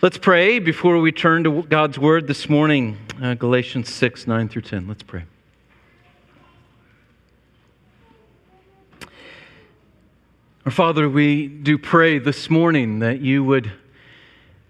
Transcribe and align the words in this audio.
Let's 0.00 0.16
pray 0.16 0.60
before 0.60 1.00
we 1.00 1.10
turn 1.10 1.42
to 1.42 1.64
God's 1.64 1.98
word 1.98 2.28
this 2.28 2.48
morning. 2.48 2.98
Uh, 3.20 3.34
Galatians 3.34 3.92
6, 3.92 4.28
9 4.28 4.48
through 4.48 4.62
10. 4.62 4.86
Let's 4.86 5.02
pray. 5.02 5.24
Our 10.64 10.70
Father, 10.70 11.08
we 11.08 11.48
do 11.48 11.78
pray 11.78 12.20
this 12.20 12.48
morning 12.48 13.00
that 13.00 13.20
you 13.22 13.42
would 13.42 13.72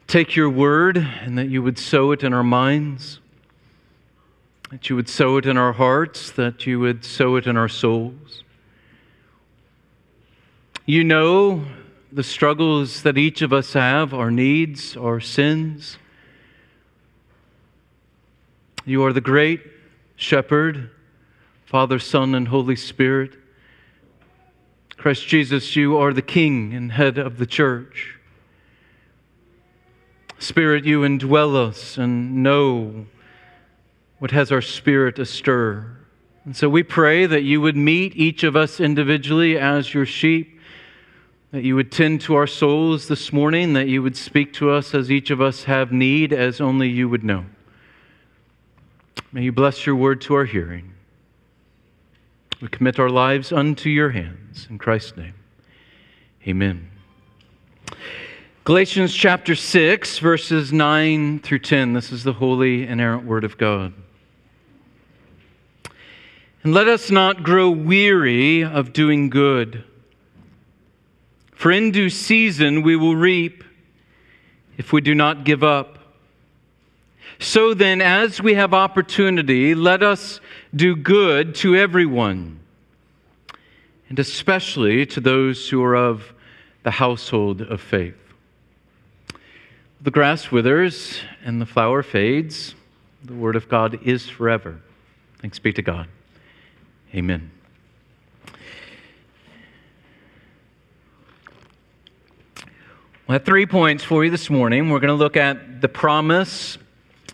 take 0.06 0.34
your 0.34 0.48
word 0.48 0.96
and 0.96 1.36
that 1.36 1.50
you 1.50 1.62
would 1.62 1.78
sow 1.78 2.12
it 2.12 2.24
in 2.24 2.32
our 2.32 2.42
minds, 2.42 3.20
that 4.70 4.88
you 4.88 4.96
would 4.96 5.10
sow 5.10 5.36
it 5.36 5.44
in 5.44 5.58
our 5.58 5.74
hearts, 5.74 6.30
that 6.30 6.66
you 6.66 6.80
would 6.80 7.04
sow 7.04 7.36
it 7.36 7.46
in 7.46 7.54
our 7.54 7.68
souls. 7.68 8.44
You 10.86 11.04
know 11.04 11.66
the 12.10 12.22
struggles 12.22 13.02
that 13.02 13.18
each 13.18 13.42
of 13.42 13.52
us 13.52 13.74
have, 13.74 14.14
our 14.14 14.30
needs, 14.30 14.96
our 14.96 15.20
sins. 15.20 15.98
You 18.84 19.04
are 19.04 19.12
the 19.12 19.20
great 19.20 19.60
shepherd, 20.16 20.90
Father, 21.66 21.98
Son, 21.98 22.34
and 22.34 22.48
Holy 22.48 22.76
Spirit. 22.76 23.34
Christ 24.96 25.26
Jesus, 25.26 25.76
you 25.76 25.98
are 25.98 26.12
the 26.12 26.22
King 26.22 26.72
and 26.74 26.92
head 26.92 27.18
of 27.18 27.38
the 27.38 27.46
church. 27.46 28.18
Spirit, 30.38 30.84
you 30.84 31.02
indwell 31.02 31.54
us 31.54 31.98
and 31.98 32.42
know 32.42 33.06
what 34.18 34.30
has 34.30 34.50
our 34.50 34.62
spirit 34.62 35.18
astir. 35.18 35.98
And 36.44 36.56
so 36.56 36.68
we 36.68 36.82
pray 36.82 37.26
that 37.26 37.42
you 37.42 37.60
would 37.60 37.76
meet 37.76 38.16
each 38.16 38.42
of 38.42 38.56
us 38.56 38.80
individually 38.80 39.58
as 39.58 39.92
your 39.92 40.06
sheep 40.06 40.57
that 41.50 41.64
you 41.64 41.74
would 41.74 41.90
tend 41.90 42.20
to 42.22 42.34
our 42.34 42.46
souls 42.46 43.08
this 43.08 43.32
morning, 43.32 43.72
that 43.72 43.88
you 43.88 44.02
would 44.02 44.16
speak 44.16 44.52
to 44.54 44.70
us 44.70 44.94
as 44.94 45.10
each 45.10 45.30
of 45.30 45.40
us 45.40 45.64
have 45.64 45.92
need, 45.92 46.32
as 46.32 46.60
only 46.60 46.88
you 46.88 47.08
would 47.08 47.24
know. 47.24 47.46
May 49.32 49.44
you 49.44 49.52
bless 49.52 49.86
your 49.86 49.96
word 49.96 50.20
to 50.22 50.34
our 50.34 50.44
hearing. 50.44 50.92
We 52.60 52.68
commit 52.68 52.98
our 52.98 53.08
lives 53.08 53.52
unto 53.52 53.88
your 53.88 54.10
hands. 54.10 54.66
In 54.68 54.78
Christ's 54.78 55.16
name, 55.16 55.34
amen. 56.46 56.90
Galatians 58.64 59.14
chapter 59.14 59.54
6, 59.54 60.18
verses 60.18 60.72
9 60.72 61.38
through 61.38 61.60
10. 61.60 61.94
This 61.94 62.12
is 62.12 62.24
the 62.24 62.34
holy, 62.34 62.86
inerrant 62.86 63.24
word 63.24 63.44
of 63.44 63.56
God. 63.56 63.94
And 66.62 66.74
let 66.74 66.88
us 66.88 67.10
not 67.10 67.42
grow 67.42 67.70
weary 67.70 68.62
of 68.62 68.92
doing 68.92 69.30
good. 69.30 69.84
For 71.58 71.72
in 71.72 71.90
due 71.90 72.08
season 72.08 72.82
we 72.82 72.94
will 72.94 73.16
reap 73.16 73.64
if 74.76 74.92
we 74.92 75.00
do 75.00 75.12
not 75.12 75.42
give 75.42 75.64
up. 75.64 75.98
So 77.40 77.74
then, 77.74 78.00
as 78.00 78.40
we 78.40 78.54
have 78.54 78.72
opportunity, 78.72 79.74
let 79.74 80.04
us 80.04 80.40
do 80.76 80.94
good 80.94 81.56
to 81.56 81.74
everyone, 81.74 82.60
and 84.08 84.20
especially 84.20 85.04
to 85.06 85.20
those 85.20 85.68
who 85.68 85.82
are 85.82 85.96
of 85.96 86.32
the 86.84 86.92
household 86.92 87.60
of 87.62 87.80
faith. 87.80 88.14
The 90.00 90.12
grass 90.12 90.52
withers 90.52 91.22
and 91.44 91.60
the 91.60 91.66
flower 91.66 92.04
fades. 92.04 92.76
The 93.24 93.34
word 93.34 93.56
of 93.56 93.68
God 93.68 93.98
is 94.06 94.28
forever. 94.28 94.80
Thanks 95.40 95.58
be 95.58 95.72
to 95.72 95.82
God. 95.82 96.06
Amen. 97.12 97.50
I 103.30 103.34
have 103.34 103.44
three 103.44 103.66
points 103.66 104.02
for 104.02 104.24
you 104.24 104.30
this 104.30 104.48
morning. 104.48 104.88
We're 104.88 105.00
going 105.00 105.08
to 105.08 105.14
look 105.14 105.36
at 105.36 105.82
the 105.82 105.88
promise 105.88 106.78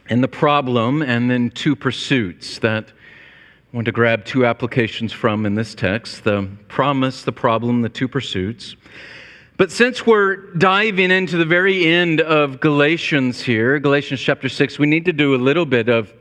and 0.09 0.25
the 0.25 0.29
problem, 0.29 1.03
and 1.03 1.31
then 1.31 1.51
two 1.51 1.77
pursuits 1.77 2.59
that 2.59 2.89
I 2.89 3.77
want 3.77 3.85
to 3.85 3.93
grab 3.93 4.25
two 4.25 4.45
applications 4.45 5.13
from 5.13 5.47
in 5.47 5.55
this 5.55 5.73
text 5.73 6.25
the 6.25 6.49
promise, 6.67 7.23
the 7.23 7.31
problem, 7.31 7.83
the 7.83 7.89
two 7.89 8.09
pursuits. 8.09 8.75
But 9.57 9.71
since 9.71 10.05
we're 10.05 10.53
diving 10.55 11.13
into 11.13 11.37
the 11.37 11.45
very 11.45 11.87
end 11.87 12.21
of 12.21 12.59
Galatians 12.59 13.41
here, 13.41 13.79
Galatians 13.79 14.21
chapter 14.21 14.49
6, 14.49 14.81
we 14.81 14.89
need 14.89 15.05
to 15.05 15.13
do 15.13 15.37
a 15.37 15.39
little 15.39 15.65
bit 15.65 15.89
of 15.89 16.13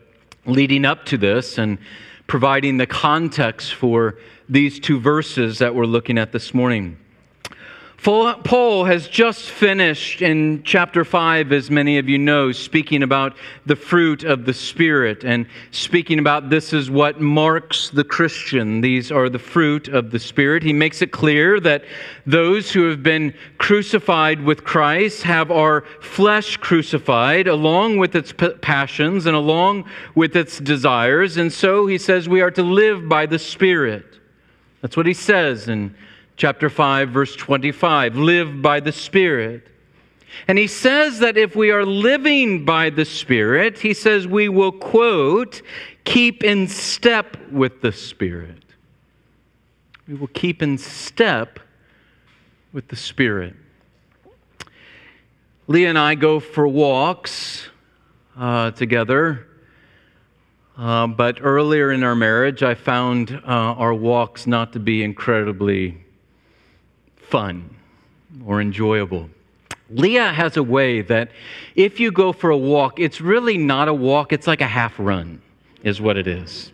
leading 0.46 0.86
up 0.86 1.04
to 1.06 1.18
this 1.18 1.58
and 1.58 1.80
providing 2.28 2.78
the 2.78 2.86
context 2.86 3.74
for 3.74 4.20
these 4.48 4.80
two 4.80 5.00
verses 5.00 5.58
that 5.58 5.74
we're 5.74 5.88
looking 5.88 6.20
at 6.20 6.32
this 6.32 6.54
morning. 6.54 7.00
Paul 8.04 8.84
has 8.84 9.08
just 9.08 9.50
finished 9.50 10.22
in 10.22 10.64
chapter 10.64 11.06
5, 11.06 11.54
as 11.54 11.72
many 11.72 11.98
of 12.00 12.10
you 12.10 12.18
know, 12.18 12.52
speaking 12.52 13.02
about 13.02 13.38
the 13.66 13.78
fruit 13.78 14.26
of 14.26 14.44
the 14.44 14.54
Spirit 14.54 15.24
and 15.24 15.48
speaking 15.72 16.20
about 16.20 16.50
this 16.50 16.74
is 16.74 16.92
what 16.92 17.22
marks 17.22 17.90
the 17.92 18.04
Christian. 18.04 18.82
These 18.82 19.10
are 19.10 19.30
the 19.30 19.40
fruit 19.40 19.88
of 19.88 20.12
the 20.12 20.20
Spirit. 20.20 20.64
He 20.64 20.74
makes 20.74 21.02
it 21.02 21.14
clear 21.14 21.62
that 21.62 21.86
those 22.26 22.74
who 22.74 22.90
have 22.90 23.04
been 23.04 23.34
crucified 23.58 24.42
with 24.42 24.66
Christ 24.66 25.24
have 25.24 25.50
our 25.50 25.86
flesh 26.02 26.58
crucified 26.58 27.48
along 27.48 28.00
with 28.00 28.18
its 28.18 28.34
passions 28.62 29.28
and 29.28 29.36
along 29.36 29.90
with 30.14 30.36
its 30.36 30.60
desires. 30.60 31.38
And 31.38 31.54
so 31.54 31.88
he 31.88 31.98
says 31.98 32.28
we 32.28 32.42
are 32.42 32.52
to 32.52 32.64
live 32.64 33.08
by 33.08 33.28
the 33.28 33.40
Spirit. 33.40 34.20
That's 34.82 34.98
what 34.98 35.06
he 35.06 35.14
says 35.14 35.70
in 35.70 35.96
chapter 36.44 36.70
5, 36.70 37.10
verse 37.12 37.38
25. 37.38 38.18
Live 38.18 38.62
by 38.62 38.82
the 38.82 38.92
Spirit. 38.92 39.66
And 40.46 40.58
he 40.58 40.68
says 40.68 41.20
that 41.20 41.38
if 41.38 41.56
we 41.56 41.72
are 41.72 41.86
living 41.86 42.66
by 42.66 42.90
the 42.90 43.06
Spirit, 43.06 43.80
he 43.80 43.94
says 43.94 44.28
we 44.28 44.50
will, 44.50 44.74
quote, 44.74 45.62
keep 46.04 46.44
in 46.44 46.68
step 46.68 47.38
with 47.50 47.80
the 47.80 47.94
Spirit. 47.94 48.62
We 50.06 50.16
will 50.16 50.28
keep 50.28 50.62
in 50.62 50.78
step 50.78 51.62
with 52.74 52.90
the 52.90 52.98
Spirit. 52.98 53.56
Leah 55.68 55.88
and 55.88 55.98
I 55.98 56.16
go 56.16 56.42
for 56.42 56.68
walks 56.68 57.70
uh, 58.38 58.72
together. 58.72 59.48
Uh, 60.78 61.08
but 61.08 61.38
earlier 61.42 61.94
in 61.94 62.04
our 62.04 62.16
marriage, 62.16 62.64
I 62.64 62.76
found 62.76 63.32
uh, 63.32 63.48
our 63.48 63.94
walks 63.94 64.46
not 64.46 64.74
to 64.74 64.80
be 64.82 65.04
incredibly 65.04 66.03
fun 67.34 67.68
or 68.46 68.62
enjoyable. 68.62 69.28
Leah 69.90 70.32
has 70.32 70.56
a 70.56 70.62
way 70.62 71.02
that 71.02 71.32
if 71.74 72.00
you 72.00 72.12
go 72.12 72.32
for 72.32 72.52
a 72.52 72.58
walk, 72.58 73.00
it's 73.00 73.20
really 73.20 73.58
not 73.58 73.88
a 73.88 73.94
walk, 73.94 74.32
it's 74.32 74.46
like 74.46 74.62
a 74.62 74.68
half 74.68 74.94
run, 75.00 75.42
is 75.82 76.00
what 76.00 76.16
it 76.16 76.28
is. 76.28 76.72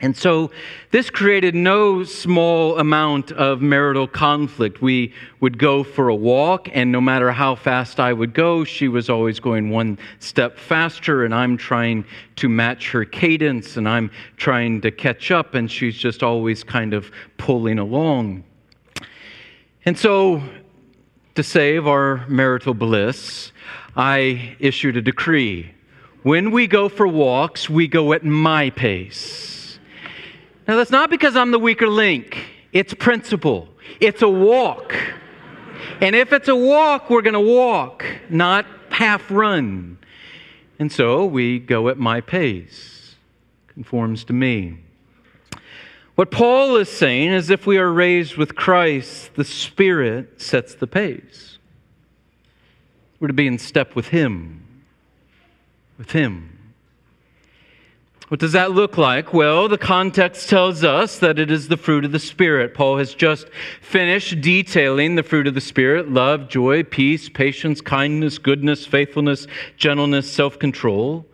And 0.00 0.16
so 0.16 0.50
this 0.90 1.08
created 1.08 1.54
no 1.54 2.02
small 2.02 2.80
amount 2.80 3.30
of 3.30 3.62
marital 3.62 4.08
conflict. 4.08 4.82
We 4.82 5.14
would 5.38 5.56
go 5.56 5.84
for 5.84 6.08
a 6.08 6.16
walk, 6.16 6.68
and 6.72 6.90
no 6.90 7.00
matter 7.00 7.30
how 7.30 7.54
fast 7.54 8.00
I 8.00 8.12
would 8.12 8.34
go, 8.34 8.64
she 8.64 8.88
was 8.88 9.08
always 9.08 9.38
going 9.38 9.70
one 9.70 10.00
step 10.18 10.58
faster, 10.58 11.24
and 11.24 11.32
I'm 11.32 11.56
trying 11.56 12.04
to 12.40 12.48
match 12.48 12.90
her 12.90 13.04
cadence, 13.04 13.76
and 13.76 13.88
I'm 13.88 14.10
trying 14.36 14.80
to 14.80 14.90
catch 14.90 15.30
up, 15.30 15.54
and 15.54 15.70
she's 15.70 15.96
just 15.96 16.24
always 16.24 16.64
kind 16.64 16.92
of 16.92 17.12
pulling 17.38 17.78
along. 17.78 18.42
And 19.86 19.96
so, 19.96 20.42
to 21.36 21.44
save 21.44 21.86
our 21.86 22.26
marital 22.26 22.74
bliss, 22.74 23.52
I 23.94 24.56
issued 24.58 24.96
a 24.96 25.00
decree. 25.00 25.72
When 26.24 26.50
we 26.50 26.66
go 26.66 26.88
for 26.88 27.06
walks, 27.06 27.70
we 27.70 27.86
go 27.86 28.12
at 28.12 28.24
my 28.24 28.70
pace. 28.70 29.78
Now, 30.66 30.74
that's 30.74 30.90
not 30.90 31.08
because 31.08 31.36
I'm 31.36 31.52
the 31.52 31.60
weaker 31.60 31.86
link, 31.86 32.36
it's 32.72 32.94
principle. 32.94 33.68
It's 34.00 34.22
a 34.22 34.28
walk. 34.28 34.92
And 36.00 36.16
if 36.16 36.32
it's 36.32 36.48
a 36.48 36.56
walk, 36.56 37.08
we're 37.08 37.22
going 37.22 37.34
to 37.34 37.40
walk, 37.40 38.04
not 38.28 38.66
half 38.90 39.30
run. 39.30 39.98
And 40.80 40.90
so 40.90 41.24
we 41.24 41.60
go 41.60 41.88
at 41.88 41.96
my 41.96 42.20
pace, 42.20 43.14
conforms 43.68 44.24
to 44.24 44.32
me. 44.32 44.80
What 46.16 46.30
Paul 46.30 46.76
is 46.76 46.88
saying 46.88 47.32
is 47.32 47.50
if 47.50 47.66
we 47.66 47.76
are 47.76 47.92
raised 47.92 48.36
with 48.36 48.56
Christ, 48.56 49.34
the 49.34 49.44
Spirit 49.44 50.40
sets 50.40 50.74
the 50.74 50.86
pace. 50.86 51.58
We're 53.20 53.28
to 53.28 53.34
be 53.34 53.46
in 53.46 53.58
step 53.58 53.94
with 53.94 54.08
Him. 54.08 54.64
With 55.98 56.12
Him. 56.12 56.56
What 58.28 58.40
does 58.40 58.52
that 58.52 58.72
look 58.72 58.96
like? 58.96 59.34
Well, 59.34 59.68
the 59.68 59.78
context 59.78 60.48
tells 60.48 60.82
us 60.82 61.18
that 61.18 61.38
it 61.38 61.50
is 61.50 61.68
the 61.68 61.76
fruit 61.76 62.04
of 62.04 62.12
the 62.12 62.18
Spirit. 62.18 62.74
Paul 62.74 62.96
has 62.96 63.14
just 63.14 63.48
finished 63.80 64.40
detailing 64.40 65.14
the 65.14 65.22
fruit 65.22 65.46
of 65.46 65.54
the 65.54 65.60
Spirit 65.60 66.10
love, 66.10 66.48
joy, 66.48 66.82
peace, 66.82 67.28
patience, 67.28 67.82
kindness, 67.82 68.38
goodness, 68.38 68.86
faithfulness, 68.86 69.46
gentleness, 69.76 70.32
self 70.32 70.58
control. 70.58 71.26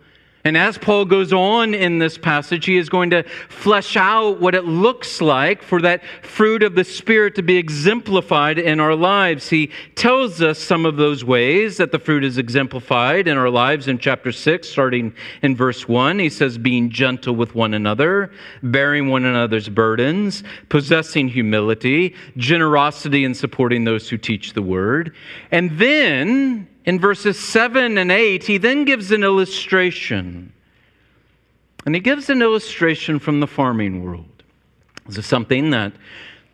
And 0.45 0.57
as 0.57 0.77
Paul 0.77 1.05
goes 1.05 1.31
on 1.31 1.73
in 1.73 1.99
this 1.99 2.17
passage, 2.17 2.65
he 2.65 2.75
is 2.75 2.89
going 2.89 3.11
to 3.11 3.23
flesh 3.47 3.95
out 3.95 4.41
what 4.41 4.53
it 4.53 4.65
looks 4.65 5.21
like 5.21 5.63
for 5.63 5.81
that 5.81 6.03
fruit 6.21 6.63
of 6.63 6.75
the 6.75 6.83
Spirit 6.83 7.35
to 7.35 7.41
be 7.41 7.55
exemplified 7.55 8.59
in 8.59 8.81
our 8.81 8.93
lives. 8.93 9.49
He 9.49 9.71
tells 9.95 10.41
us 10.41 10.59
some 10.59 10.85
of 10.85 10.97
those 10.97 11.23
ways 11.23 11.77
that 11.77 11.93
the 11.93 11.99
fruit 11.99 12.25
is 12.25 12.37
exemplified 12.37 13.29
in 13.29 13.37
our 13.37 13.49
lives 13.49 13.87
in 13.87 13.97
chapter 13.97 14.33
6, 14.33 14.67
starting 14.67 15.13
in 15.43 15.55
verse 15.55 15.87
1. 15.87 16.19
He 16.19 16.29
says, 16.29 16.57
being 16.57 16.89
gentle 16.89 17.35
with 17.35 17.55
one 17.55 17.73
another, 17.73 18.29
bearing 18.63 19.07
one 19.07 19.23
another's 19.23 19.69
burdens, 19.69 20.43
possessing 20.67 21.29
humility, 21.29 22.15
generosity 22.35 23.23
in 23.23 23.33
supporting 23.33 23.85
those 23.85 24.09
who 24.09 24.17
teach 24.17 24.51
the 24.51 24.61
word. 24.61 25.15
And 25.51 25.77
then 25.79 26.67
in 26.85 26.99
verses 26.99 27.39
7 27.39 27.97
and 27.97 28.11
8, 28.11 28.43
he 28.43 28.57
then 28.57 28.85
gives 28.85 29.11
an 29.11 29.23
illustration. 29.23 30.53
And 31.85 31.95
he 31.95 32.01
gives 32.01 32.29
an 32.29 32.41
illustration 32.41 33.19
from 33.19 33.39
the 33.39 33.47
farming 33.47 34.03
world. 34.03 34.43
This 35.05 35.17
is 35.17 35.25
something 35.25 35.71
that 35.71 35.93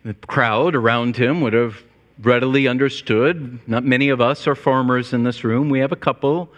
the 0.04 0.14
crowd 0.14 0.74
around 0.74 1.16
him 1.16 1.40
would 1.40 1.52
have 1.52 1.82
readily 2.22 2.68
understood. 2.68 3.60
Not 3.66 3.84
many 3.84 4.08
of 4.08 4.20
us 4.20 4.46
are 4.46 4.54
farmers 4.54 5.12
in 5.12 5.24
this 5.24 5.44
room, 5.44 5.70
we 5.70 5.80
have 5.80 5.92
a 5.92 5.96
couple. 5.96 6.50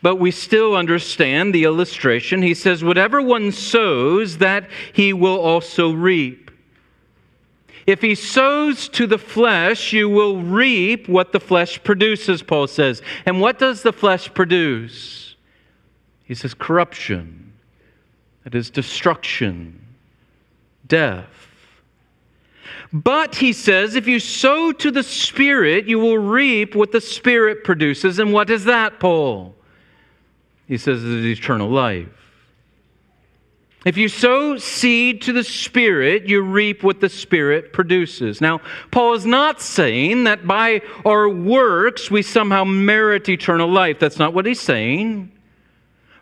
But 0.00 0.16
we 0.16 0.32
still 0.32 0.74
understand 0.74 1.54
the 1.54 1.64
illustration. 1.64 2.42
He 2.42 2.54
says, 2.54 2.82
Whatever 2.82 3.22
one 3.22 3.52
sows, 3.52 4.38
that 4.38 4.68
he 4.92 5.12
will 5.12 5.38
also 5.38 5.92
reap. 5.92 6.41
If 7.86 8.00
he 8.00 8.14
sows 8.14 8.88
to 8.90 9.06
the 9.06 9.18
flesh, 9.18 9.92
you 9.92 10.08
will 10.08 10.40
reap 10.40 11.08
what 11.08 11.32
the 11.32 11.40
flesh 11.40 11.82
produces, 11.82 12.42
Paul 12.42 12.66
says. 12.66 13.02
And 13.26 13.40
what 13.40 13.58
does 13.58 13.82
the 13.82 13.92
flesh 13.92 14.32
produce? 14.32 15.34
He 16.24 16.34
says 16.34 16.54
corruption, 16.54 17.52
that 18.44 18.54
is 18.54 18.70
destruction, 18.70 19.84
death. 20.86 21.26
But 22.92 23.36
he 23.36 23.52
says, 23.52 23.94
if 23.94 24.06
you 24.06 24.20
sow 24.20 24.70
to 24.72 24.90
the 24.90 25.02
Spirit, 25.02 25.86
you 25.86 25.98
will 25.98 26.18
reap 26.18 26.74
what 26.74 26.92
the 26.92 27.00
Spirit 27.00 27.64
produces. 27.64 28.18
And 28.18 28.32
what 28.32 28.50
is 28.50 28.64
that, 28.64 29.00
Paul? 29.00 29.54
He 30.68 30.78
says, 30.78 31.02
it 31.02 31.10
is 31.10 31.38
eternal 31.38 31.68
life. 31.68 32.21
If 33.84 33.96
you 33.96 34.08
sow 34.08 34.58
seed 34.58 35.22
to 35.22 35.32
the 35.32 35.42
Spirit, 35.42 36.26
you 36.28 36.42
reap 36.42 36.84
what 36.84 37.00
the 37.00 37.08
Spirit 37.08 37.72
produces. 37.72 38.40
Now, 38.40 38.60
Paul 38.92 39.14
is 39.14 39.26
not 39.26 39.60
saying 39.60 40.24
that 40.24 40.46
by 40.46 40.82
our 41.04 41.28
works 41.28 42.10
we 42.10 42.22
somehow 42.22 42.62
merit 42.64 43.28
eternal 43.28 43.68
life. 43.68 43.98
That's 43.98 44.18
not 44.18 44.34
what 44.34 44.46
he's 44.46 44.60
saying. 44.60 45.32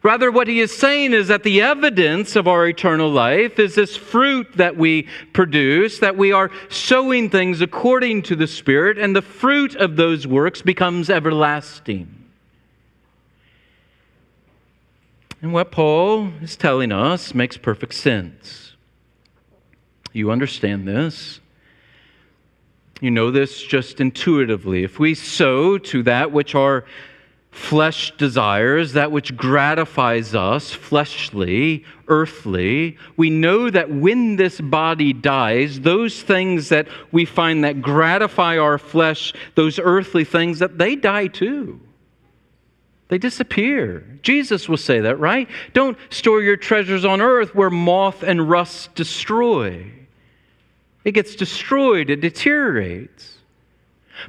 Rather, 0.03 0.31
what 0.31 0.49
he 0.49 0.61
is 0.61 0.75
saying 0.75 1.13
is 1.13 1.29
that 1.29 1.43
the 1.43 1.61
evidence 1.61 2.35
of 2.35 2.49
our 2.49 2.67
eternal 2.67 3.11
life 3.11 3.59
is 3.59 3.75
this 3.75 3.95
fruit 3.95 4.49
that 4.55 4.75
we 4.79 5.07
produce, 5.35 5.99
that 5.99 6.17
we 6.17 6.33
are 6.33 6.51
sowing 6.71 7.29
things 7.29 7.61
according 7.61 8.23
to 8.23 8.35
the 8.35 8.47
Spirit, 8.47 8.97
and 8.97 9.15
the 9.15 9.21
fruit 9.21 9.77
of 9.77 9.97
those 9.97 10.27
works 10.27 10.63
becomes 10.63 11.11
everlasting. 11.11 12.20
And 15.43 15.53
what 15.55 15.71
Paul 15.71 16.33
is 16.43 16.57
telling 16.57 16.93
us 16.93 17.35
makes 17.35 17.57
perfect 17.57 17.95
sense. 17.95 18.75
You 20.13 20.31
understand 20.31 20.87
this. 20.87 21.41
You 23.01 23.11
know 23.11 23.31
this 23.31 23.63
just 23.63 24.01
intuitively. 24.01 24.85
If 24.85 24.99
we 24.99 25.15
sow 25.15 25.79
to 25.79 26.03
that 26.03 26.33
which 26.33 26.55
our 26.55 26.85
flesh 27.51 28.13
desires, 28.17 28.93
that 28.93 29.11
which 29.11 29.37
gratifies 29.37 30.35
us 30.35 30.71
fleshly, 30.71 31.85
earthly, 32.09 32.99
we 33.17 33.31
know 33.31 33.71
that 33.71 33.91
when 33.91 34.37
this 34.37 34.61
body 34.61 35.13
dies, 35.13 35.81
those 35.81 36.23
things 36.23 36.69
that 36.69 36.87
we 37.13 37.25
find 37.25 37.65
that 37.65 37.81
gratify 37.81 38.59
our 38.59 38.79
flesh, 38.79 39.33
those 39.55 39.79
earthly 39.79 40.25
things, 40.25 40.59
that 40.59 40.77
they 40.77 40.95
die 40.95 41.27
too. 41.27 41.81
They 43.11 43.19
disappear. 43.19 44.05
Jesus 44.23 44.69
will 44.69 44.77
say 44.77 45.01
that, 45.01 45.19
right? 45.19 45.49
Don't 45.73 45.99
store 46.11 46.43
your 46.43 46.57
treasures 46.57 47.05
on 47.05 47.21
earth 47.21 47.57
where 47.57 47.69
moth 47.69 48.23
and 48.23 48.49
rust 48.49 48.95
destroy. 48.95 49.91
It 51.05 51.13
gets 51.13 51.35
destroyed, 51.35 52.09
it 52.09 52.21
deteriorates. 52.21 53.39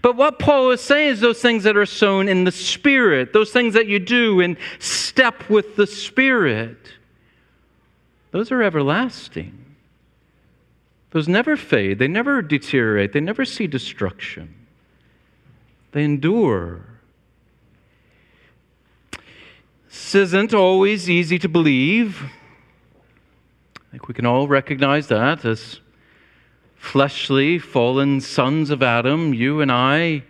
But 0.01 0.15
what 0.15 0.39
Paul 0.39 0.71
is 0.71 0.81
saying 0.81 1.09
is 1.09 1.19
those 1.19 1.41
things 1.41 1.63
that 1.63 1.77
are 1.77 1.85
sown 1.85 2.27
in 2.27 2.43
the 2.43 2.51
Spirit, 2.51 3.33
those 3.33 3.51
things 3.51 3.75
that 3.75 3.85
you 3.85 3.99
do 3.99 4.39
in 4.39 4.57
step 4.79 5.47
with 5.47 5.75
the 5.75 5.85
Spirit, 5.85 6.77
those 8.31 8.51
are 8.51 8.63
everlasting. 8.63 9.63
Those 11.11 11.27
never 11.27 11.55
fade, 11.55 11.99
they 11.99 12.07
never 12.07 12.41
deteriorate, 12.41 13.13
they 13.13 13.19
never 13.19 13.45
see 13.45 13.67
destruction, 13.67 14.55
they 15.91 16.03
endure. 16.03 16.90
This 19.91 20.15
isn't 20.15 20.53
always 20.53 21.09
easy 21.09 21.37
to 21.39 21.49
believe. 21.49 22.23
I 23.75 23.91
think 23.91 24.07
we 24.07 24.13
can 24.13 24.25
all 24.25 24.47
recognize 24.47 25.07
that 25.07 25.43
as 25.43 25.81
fleshly, 26.77 27.59
fallen 27.59 28.21
sons 28.21 28.69
of 28.69 28.81
Adam, 28.81 29.33
you 29.33 29.59
and 29.59 29.69
I, 29.69 30.23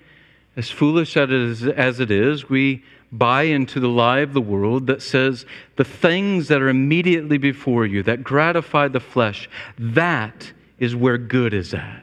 as 0.58 0.72
foolish 0.72 1.16
as 1.16 2.00
it 2.00 2.10
is, 2.12 2.50
we 2.50 2.84
buy 3.12 3.44
into 3.44 3.80
the 3.80 3.88
lie 3.88 4.22
of 4.22 4.34
the 4.34 4.42
world 4.42 4.88
that 4.88 5.04
says 5.04 5.46
the 5.76 5.84
things 5.84 6.48
that 6.48 6.60
are 6.62 6.70
immediately 6.70 7.38
before 7.38 7.86
you, 7.86 8.02
that 8.02 8.24
gratify 8.24 8.88
the 8.88 9.00
flesh, 9.00 9.48
that 9.78 10.54
is 10.80 10.96
where 10.96 11.20
good 11.20 11.54
is 11.54 11.72
at. 11.74 12.01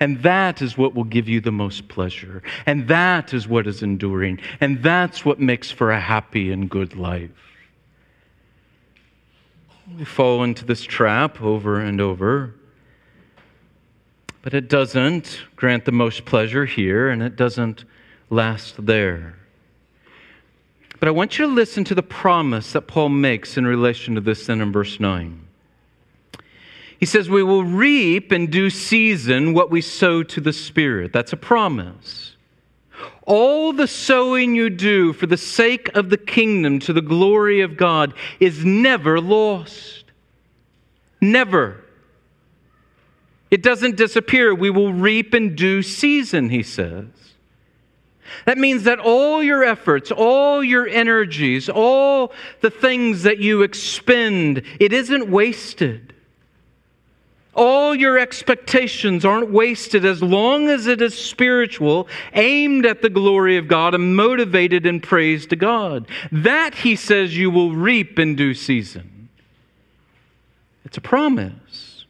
And 0.00 0.22
that 0.22 0.62
is 0.62 0.78
what 0.78 0.94
will 0.94 1.04
give 1.04 1.28
you 1.28 1.42
the 1.42 1.52
most 1.52 1.88
pleasure. 1.88 2.42
And 2.64 2.88
that 2.88 3.34
is 3.34 3.46
what 3.46 3.66
is 3.66 3.82
enduring. 3.82 4.40
And 4.60 4.82
that's 4.82 5.26
what 5.26 5.38
makes 5.38 5.70
for 5.70 5.92
a 5.92 6.00
happy 6.00 6.50
and 6.50 6.70
good 6.70 6.96
life. 6.96 7.30
We 9.98 10.06
fall 10.06 10.42
into 10.42 10.64
this 10.64 10.82
trap 10.82 11.42
over 11.42 11.78
and 11.78 12.00
over. 12.00 12.54
But 14.42 14.54
it 14.54 14.70
doesn't 14.70 15.38
grant 15.54 15.84
the 15.84 15.92
most 15.92 16.24
pleasure 16.24 16.64
here, 16.64 17.10
and 17.10 17.22
it 17.22 17.36
doesn't 17.36 17.84
last 18.30 18.86
there. 18.86 19.34
But 20.98 21.08
I 21.08 21.12
want 21.12 21.38
you 21.38 21.46
to 21.46 21.52
listen 21.52 21.84
to 21.84 21.94
the 21.94 22.02
promise 22.02 22.72
that 22.72 22.82
Paul 22.82 23.10
makes 23.10 23.58
in 23.58 23.66
relation 23.66 24.14
to 24.14 24.20
this 24.22 24.46
sin 24.46 24.62
in 24.62 24.72
verse 24.72 24.98
9. 24.98 25.46
He 27.00 27.06
says, 27.06 27.30
We 27.30 27.42
will 27.42 27.64
reap 27.64 28.30
in 28.30 28.48
due 28.48 28.68
season 28.68 29.54
what 29.54 29.70
we 29.70 29.80
sow 29.80 30.22
to 30.22 30.40
the 30.40 30.52
Spirit. 30.52 31.12
That's 31.14 31.32
a 31.32 31.36
promise. 31.38 32.36
All 33.22 33.72
the 33.72 33.86
sowing 33.86 34.54
you 34.54 34.68
do 34.68 35.14
for 35.14 35.26
the 35.26 35.38
sake 35.38 35.88
of 35.96 36.10
the 36.10 36.18
kingdom 36.18 36.78
to 36.80 36.92
the 36.92 37.00
glory 37.00 37.62
of 37.62 37.78
God 37.78 38.12
is 38.38 38.64
never 38.64 39.18
lost. 39.18 40.04
Never. 41.22 41.82
It 43.50 43.62
doesn't 43.62 43.96
disappear. 43.96 44.54
We 44.54 44.70
will 44.70 44.92
reap 44.92 45.34
in 45.34 45.56
due 45.56 45.82
season, 45.82 46.50
he 46.50 46.62
says. 46.62 47.06
That 48.44 48.58
means 48.58 48.84
that 48.84 48.98
all 48.98 49.42
your 49.42 49.64
efforts, 49.64 50.12
all 50.12 50.62
your 50.62 50.86
energies, 50.86 51.68
all 51.68 52.32
the 52.60 52.70
things 52.70 53.22
that 53.22 53.38
you 53.38 53.62
expend, 53.62 54.62
it 54.78 54.92
isn't 54.92 55.30
wasted. 55.30 56.14
All 57.54 57.94
your 57.94 58.18
expectations 58.18 59.24
aren't 59.24 59.50
wasted 59.50 60.04
as 60.04 60.22
long 60.22 60.68
as 60.68 60.86
it 60.86 61.02
is 61.02 61.18
spiritual, 61.18 62.06
aimed 62.32 62.86
at 62.86 63.02
the 63.02 63.10
glory 63.10 63.56
of 63.56 63.66
God, 63.66 63.94
and 63.94 64.14
motivated 64.14 64.86
in 64.86 65.00
praise 65.00 65.46
to 65.46 65.56
God. 65.56 66.06
That, 66.30 66.74
he 66.74 66.94
says, 66.94 67.36
you 67.36 67.50
will 67.50 67.72
reap 67.72 68.18
in 68.18 68.36
due 68.36 68.54
season. 68.54 69.28
It's 70.84 70.96
a 70.96 71.00
promise. 71.00 72.04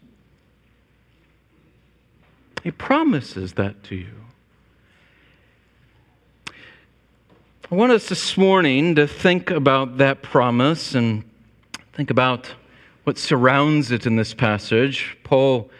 He 2.62 2.70
promises 2.70 3.54
that 3.54 3.82
to 3.84 3.96
you. 3.96 4.14
I 7.72 7.74
want 7.76 7.92
us 7.92 8.08
this 8.08 8.36
morning 8.36 8.96
to 8.96 9.06
think 9.06 9.50
about 9.50 9.98
that 9.98 10.22
promise 10.22 10.94
and 10.94 11.24
think 11.92 12.10
about 12.10 12.52
what 13.04 13.18
surrounds 13.18 13.90
it 13.90 14.06
in 14.06 14.16
this 14.16 14.34
passage. 14.34 15.16
Paul 15.24 15.70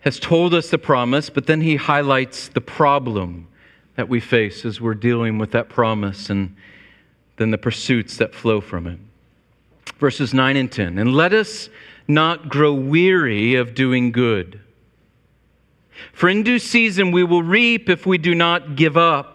has 0.00 0.18
told 0.20 0.52
us 0.54 0.70
the 0.70 0.78
promise, 0.78 1.30
but 1.30 1.46
then 1.46 1.60
he 1.60 1.76
highlights 1.76 2.48
the 2.48 2.60
problem 2.60 3.48
that 3.96 4.08
we 4.08 4.20
face 4.20 4.64
as 4.64 4.80
we're 4.80 4.94
dealing 4.94 5.38
with 5.38 5.52
that 5.52 5.68
promise 5.68 6.28
and 6.28 6.54
then 7.36 7.50
the 7.50 7.58
pursuits 7.58 8.16
that 8.18 8.34
flow 8.34 8.60
from 8.60 8.86
it. 8.86 8.98
Verses 9.98 10.34
9 10.34 10.56
and 10.56 10.70
10. 10.70 10.98
And 10.98 11.14
let 11.14 11.32
us 11.32 11.68
not 12.06 12.48
grow 12.48 12.74
weary 12.74 13.54
of 13.54 13.74
doing 13.74 14.12
good. 14.12 14.60
For 16.12 16.28
in 16.28 16.42
due 16.42 16.58
season 16.58 17.12
we 17.12 17.24
will 17.24 17.42
reap 17.42 17.88
if 17.88 18.04
we 18.04 18.18
do 18.18 18.34
not 18.34 18.76
give 18.76 18.96
up. 18.96 19.33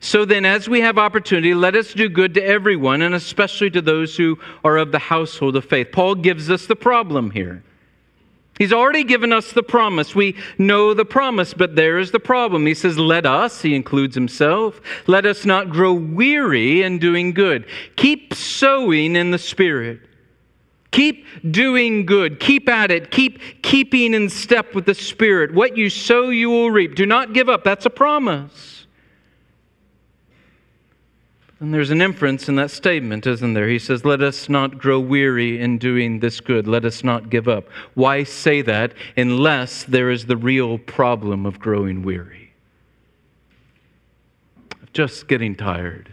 So 0.00 0.24
then, 0.24 0.44
as 0.44 0.68
we 0.68 0.82
have 0.82 0.98
opportunity, 0.98 1.54
let 1.54 1.74
us 1.74 1.92
do 1.92 2.08
good 2.08 2.34
to 2.34 2.44
everyone, 2.44 3.02
and 3.02 3.14
especially 3.14 3.70
to 3.70 3.80
those 3.80 4.16
who 4.16 4.38
are 4.62 4.76
of 4.76 4.92
the 4.92 4.98
household 4.98 5.56
of 5.56 5.64
faith. 5.64 5.88
Paul 5.92 6.16
gives 6.16 6.50
us 6.50 6.66
the 6.66 6.76
problem 6.76 7.30
here. 7.30 7.62
He's 8.58 8.72
already 8.72 9.04
given 9.04 9.32
us 9.32 9.52
the 9.52 9.62
promise. 9.62 10.14
We 10.14 10.36
know 10.56 10.94
the 10.94 11.04
promise, 11.04 11.52
but 11.52 11.76
there 11.76 11.98
is 11.98 12.10
the 12.10 12.20
problem. 12.20 12.64
He 12.64 12.74
says, 12.74 12.98
Let 12.98 13.26
us, 13.26 13.60
he 13.60 13.74
includes 13.74 14.14
himself, 14.14 14.80
let 15.06 15.26
us 15.26 15.44
not 15.44 15.70
grow 15.70 15.92
weary 15.92 16.82
in 16.82 16.98
doing 16.98 17.32
good. 17.32 17.66
Keep 17.96 18.34
sowing 18.34 19.16
in 19.16 19.30
the 19.30 19.38
Spirit. 19.38 20.00
Keep 20.90 21.26
doing 21.50 22.06
good. 22.06 22.40
Keep 22.40 22.70
at 22.70 22.90
it. 22.90 23.10
Keep 23.10 23.62
keeping 23.62 24.14
in 24.14 24.30
step 24.30 24.74
with 24.74 24.86
the 24.86 24.94
Spirit. 24.94 25.52
What 25.52 25.76
you 25.76 25.90
sow, 25.90 26.30
you 26.30 26.48
will 26.48 26.70
reap. 26.70 26.94
Do 26.94 27.04
not 27.04 27.34
give 27.34 27.50
up. 27.50 27.64
That's 27.64 27.84
a 27.84 27.90
promise. 27.90 28.75
And 31.58 31.72
there's 31.72 31.90
an 31.90 32.02
inference 32.02 32.50
in 32.50 32.56
that 32.56 32.70
statement, 32.70 33.26
isn't 33.26 33.54
there? 33.54 33.68
He 33.68 33.78
says, 33.78 34.04
Let 34.04 34.20
us 34.20 34.48
not 34.48 34.76
grow 34.76 35.00
weary 35.00 35.58
in 35.58 35.78
doing 35.78 36.20
this 36.20 36.40
good. 36.40 36.68
Let 36.68 36.84
us 36.84 37.02
not 37.02 37.30
give 37.30 37.48
up. 37.48 37.68
Why 37.94 38.24
say 38.24 38.60
that 38.62 38.92
unless 39.16 39.84
there 39.84 40.10
is 40.10 40.26
the 40.26 40.36
real 40.36 40.76
problem 40.76 41.46
of 41.46 41.58
growing 41.58 42.02
weary? 42.02 42.52
Of 44.82 44.92
just 44.92 45.28
getting 45.28 45.54
tired. 45.54 46.12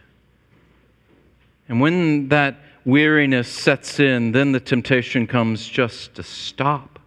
And 1.68 1.82
when 1.82 2.30
that 2.30 2.56
weariness 2.86 3.50
sets 3.50 4.00
in, 4.00 4.32
then 4.32 4.54
the 4.54 4.60
temptation 4.62 5.28
comes 5.28 5.68
just 5.68 6.16
to 6.16 6.24
stop. 6.24 7.00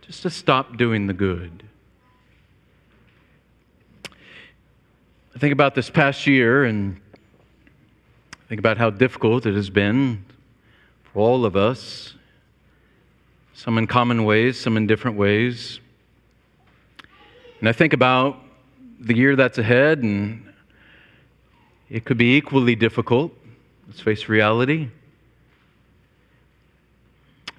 Just 0.00 0.22
to 0.22 0.30
stop 0.30 0.78
doing 0.78 1.08
the 1.08 1.14
good. 1.14 1.65
I 5.36 5.38
think 5.38 5.52
about 5.52 5.74
this 5.74 5.90
past 5.90 6.26
year 6.26 6.64
and 6.64 6.98
think 8.48 8.58
about 8.58 8.78
how 8.78 8.88
difficult 8.88 9.44
it 9.44 9.54
has 9.54 9.68
been 9.68 10.24
for 11.04 11.20
all 11.20 11.44
of 11.44 11.56
us, 11.56 12.14
some 13.52 13.76
in 13.76 13.86
common 13.86 14.24
ways, 14.24 14.58
some 14.58 14.78
in 14.78 14.86
different 14.86 15.18
ways. 15.18 15.78
And 17.60 17.68
I 17.68 17.72
think 17.72 17.92
about 17.92 18.40
the 18.98 19.14
year 19.14 19.36
that's 19.36 19.58
ahead, 19.58 19.98
and 19.98 20.42
it 21.90 22.06
could 22.06 22.16
be 22.16 22.34
equally 22.38 22.74
difficult. 22.74 23.30
Let's 23.86 24.00
face 24.00 24.30
reality. 24.30 24.88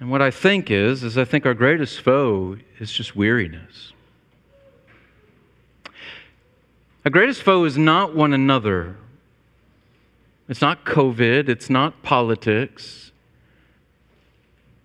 And 0.00 0.10
what 0.10 0.20
I 0.20 0.32
think 0.32 0.68
is, 0.68 1.04
is 1.04 1.16
I 1.16 1.24
think 1.24 1.46
our 1.46 1.54
greatest 1.54 2.00
foe 2.00 2.56
is 2.80 2.90
just 2.90 3.14
weariness. 3.14 3.92
Our 7.08 7.10
greatest 7.10 7.42
foe 7.42 7.64
is 7.64 7.78
not 7.78 8.14
one 8.14 8.34
another. 8.34 8.94
It's 10.46 10.60
not 10.60 10.84
COVID. 10.84 11.48
It's 11.48 11.70
not 11.70 12.02
politics. 12.02 13.12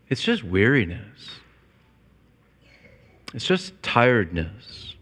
It's 0.08 0.24
just 0.24 0.42
weariness. 0.42 1.42
It's 3.34 3.46
just 3.46 3.74
tiredness. 3.84 4.96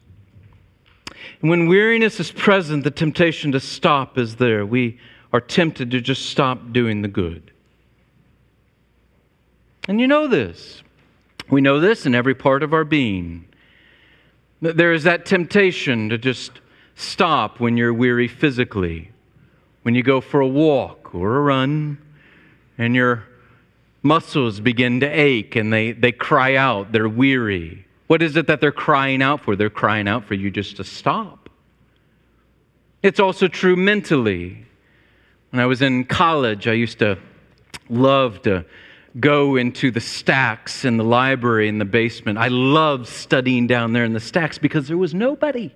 And 1.42 1.52
when 1.52 1.68
weariness 1.68 2.20
is 2.20 2.32
present, 2.32 2.84
the 2.84 2.90
temptation 2.90 3.52
to 3.52 3.60
stop 3.60 4.18
is 4.18 4.38
there. 4.38 4.66
We 4.66 5.00
are 5.32 5.42
tempted 5.42 5.92
to 5.92 6.02
just 6.02 6.26
stop 6.26 6.74
doing 6.74 7.04
the 7.04 7.08
good. 7.08 7.52
And 9.88 10.02
you 10.02 10.08
know 10.08 10.26
this. 10.26 10.82
We 11.52 11.62
know 11.62 11.80
this 11.80 12.08
in 12.08 12.16
every 12.16 12.34
part 12.34 12.64
of 12.64 12.74
our 12.74 12.84
being. 12.84 13.46
There 14.60 14.92
is 14.92 15.04
that 15.04 15.28
temptation 15.28 16.10
to 16.10 16.18
just 16.18 16.54
stop 17.02 17.60
when 17.60 17.78
you're 17.78 17.94
weary 17.94 18.28
physically, 18.28 19.12
when 19.84 19.96
you 19.96 20.04
go 20.04 20.22
for 20.22 20.40
a 20.40 20.48
walk 20.48 21.14
or 21.14 21.38
a 21.38 21.42
run, 21.42 21.98
and 22.78 22.96
your 22.96 23.24
muscles 24.04 24.60
begin 24.60 25.00
to 25.00 25.08
ache 25.08 25.56
and 25.56 25.72
they, 25.72 25.92
they 25.92 26.12
cry 26.12 26.56
out, 26.56 26.92
they're 26.92 27.10
weary. 27.10 27.86
What 28.08 28.22
is 28.22 28.36
it 28.36 28.48
that 28.48 28.62
they're 28.62 28.72
crying 28.72 29.22
out 29.22 29.44
for? 29.44 29.56
They're 29.56 29.70
crying 29.70 30.08
out 30.08 30.26
for 30.26 30.34
you 30.34 30.52
just 30.52 30.78
to 30.78 30.84
stop. 30.84 31.50
It's 33.04 33.20
also 33.20 33.48
true 33.48 33.76
mentally. 33.76 34.66
When 35.52 35.60
I 35.60 35.66
was 35.66 35.82
in 35.82 36.06
college, 36.06 36.68
I 36.68 36.74
used 36.74 37.00
to 37.00 37.18
love 37.90 38.42
to 38.44 38.66
go 39.20 39.56
into 39.58 39.92
the 39.92 40.00
stacks 40.00 40.86
in 40.86 40.98
the 40.98 41.04
library 41.04 41.68
in 41.68 41.78
the 41.78 41.86
basement. 41.86 42.38
I 42.38 42.48
loved 42.48 43.08
studying 43.08 43.68
down 43.68 43.94
there 43.94 44.06
in 44.06 44.14
the 44.14 44.20
stacks 44.20 44.58
because 44.58 44.88
there 44.88 44.98
was 44.98 45.14
nobody. 45.14 45.72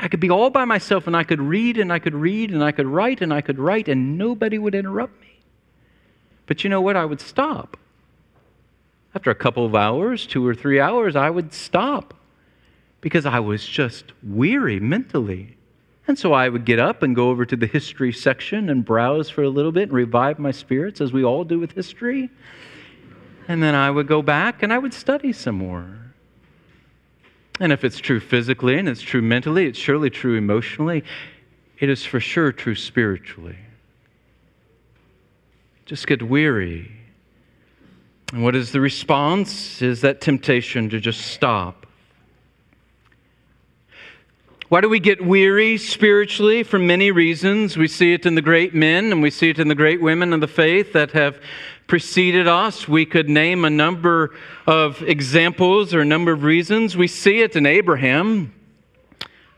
I 0.00 0.08
could 0.08 0.18
be 0.18 0.30
all 0.30 0.48
by 0.48 0.64
myself 0.64 1.06
and 1.06 1.14
I 1.14 1.24
could 1.24 1.42
read 1.42 1.76
and 1.76 1.92
I 1.92 1.98
could 1.98 2.14
read 2.14 2.50
and 2.50 2.64
I 2.64 2.72
could 2.72 2.86
write 2.86 3.20
and 3.20 3.34
I 3.34 3.42
could 3.42 3.58
write 3.58 3.86
and 3.86 4.16
nobody 4.16 4.56
would 4.56 4.74
interrupt 4.74 5.20
me. 5.20 5.40
But 6.46 6.64
you 6.64 6.70
know 6.70 6.80
what? 6.80 6.96
I 6.96 7.04
would 7.04 7.20
stop. 7.20 7.76
After 9.14 9.30
a 9.30 9.34
couple 9.34 9.66
of 9.66 9.74
hours, 9.74 10.26
two 10.26 10.46
or 10.46 10.54
three 10.54 10.80
hours, 10.80 11.16
I 11.16 11.28
would 11.28 11.52
stop 11.52 12.14
because 13.02 13.26
I 13.26 13.40
was 13.40 13.66
just 13.66 14.12
weary 14.22 14.80
mentally. 14.80 15.56
And 16.08 16.18
so 16.18 16.32
I 16.32 16.48
would 16.48 16.64
get 16.64 16.78
up 16.78 17.02
and 17.02 17.14
go 17.14 17.28
over 17.28 17.44
to 17.44 17.56
the 17.56 17.66
history 17.66 18.12
section 18.12 18.70
and 18.70 18.84
browse 18.84 19.28
for 19.28 19.42
a 19.42 19.50
little 19.50 19.70
bit 19.70 19.84
and 19.84 19.92
revive 19.92 20.38
my 20.38 20.50
spirits, 20.50 21.02
as 21.02 21.12
we 21.12 21.22
all 21.22 21.44
do 21.44 21.58
with 21.58 21.72
history. 21.72 22.30
And 23.48 23.62
then 23.62 23.74
I 23.74 23.90
would 23.90 24.06
go 24.06 24.22
back 24.22 24.62
and 24.62 24.72
I 24.72 24.78
would 24.78 24.94
study 24.94 25.32
some 25.32 25.56
more. 25.56 25.99
And 27.60 27.72
if 27.72 27.84
it's 27.84 27.98
true 27.98 28.20
physically 28.20 28.78
and 28.78 28.88
it's 28.88 29.02
true 29.02 29.20
mentally, 29.20 29.66
it's 29.66 29.78
surely 29.78 30.08
true 30.08 30.34
emotionally. 30.34 31.04
It 31.78 31.90
is 31.90 32.04
for 32.04 32.18
sure 32.18 32.52
true 32.52 32.74
spiritually. 32.74 33.56
Just 35.84 36.06
get 36.06 36.22
weary. 36.22 36.90
And 38.32 38.42
what 38.42 38.56
is 38.56 38.72
the 38.72 38.80
response? 38.80 39.82
Is 39.82 40.00
that 40.00 40.22
temptation 40.22 40.88
to 40.90 41.00
just 41.00 41.20
stop. 41.20 41.86
Why 44.68 44.80
do 44.80 44.88
we 44.88 45.00
get 45.00 45.24
weary 45.24 45.76
spiritually? 45.76 46.62
For 46.62 46.78
many 46.78 47.10
reasons. 47.10 47.76
We 47.76 47.88
see 47.88 48.14
it 48.14 48.24
in 48.24 48.36
the 48.36 48.42
great 48.42 48.72
men 48.72 49.12
and 49.12 49.20
we 49.20 49.30
see 49.30 49.50
it 49.50 49.58
in 49.58 49.68
the 49.68 49.74
great 49.74 50.00
women 50.00 50.32
of 50.32 50.40
the 50.40 50.48
faith 50.48 50.92
that 50.92 51.10
have 51.10 51.40
preceded 51.90 52.46
us. 52.46 52.86
We 52.86 53.04
could 53.04 53.28
name 53.28 53.64
a 53.64 53.70
number 53.70 54.30
of 54.64 55.02
examples 55.02 55.92
or 55.92 56.02
a 56.02 56.04
number 56.04 56.30
of 56.30 56.44
reasons. 56.44 56.96
We 56.96 57.08
see 57.08 57.40
it 57.40 57.56
in 57.56 57.66
Abraham. 57.66 58.54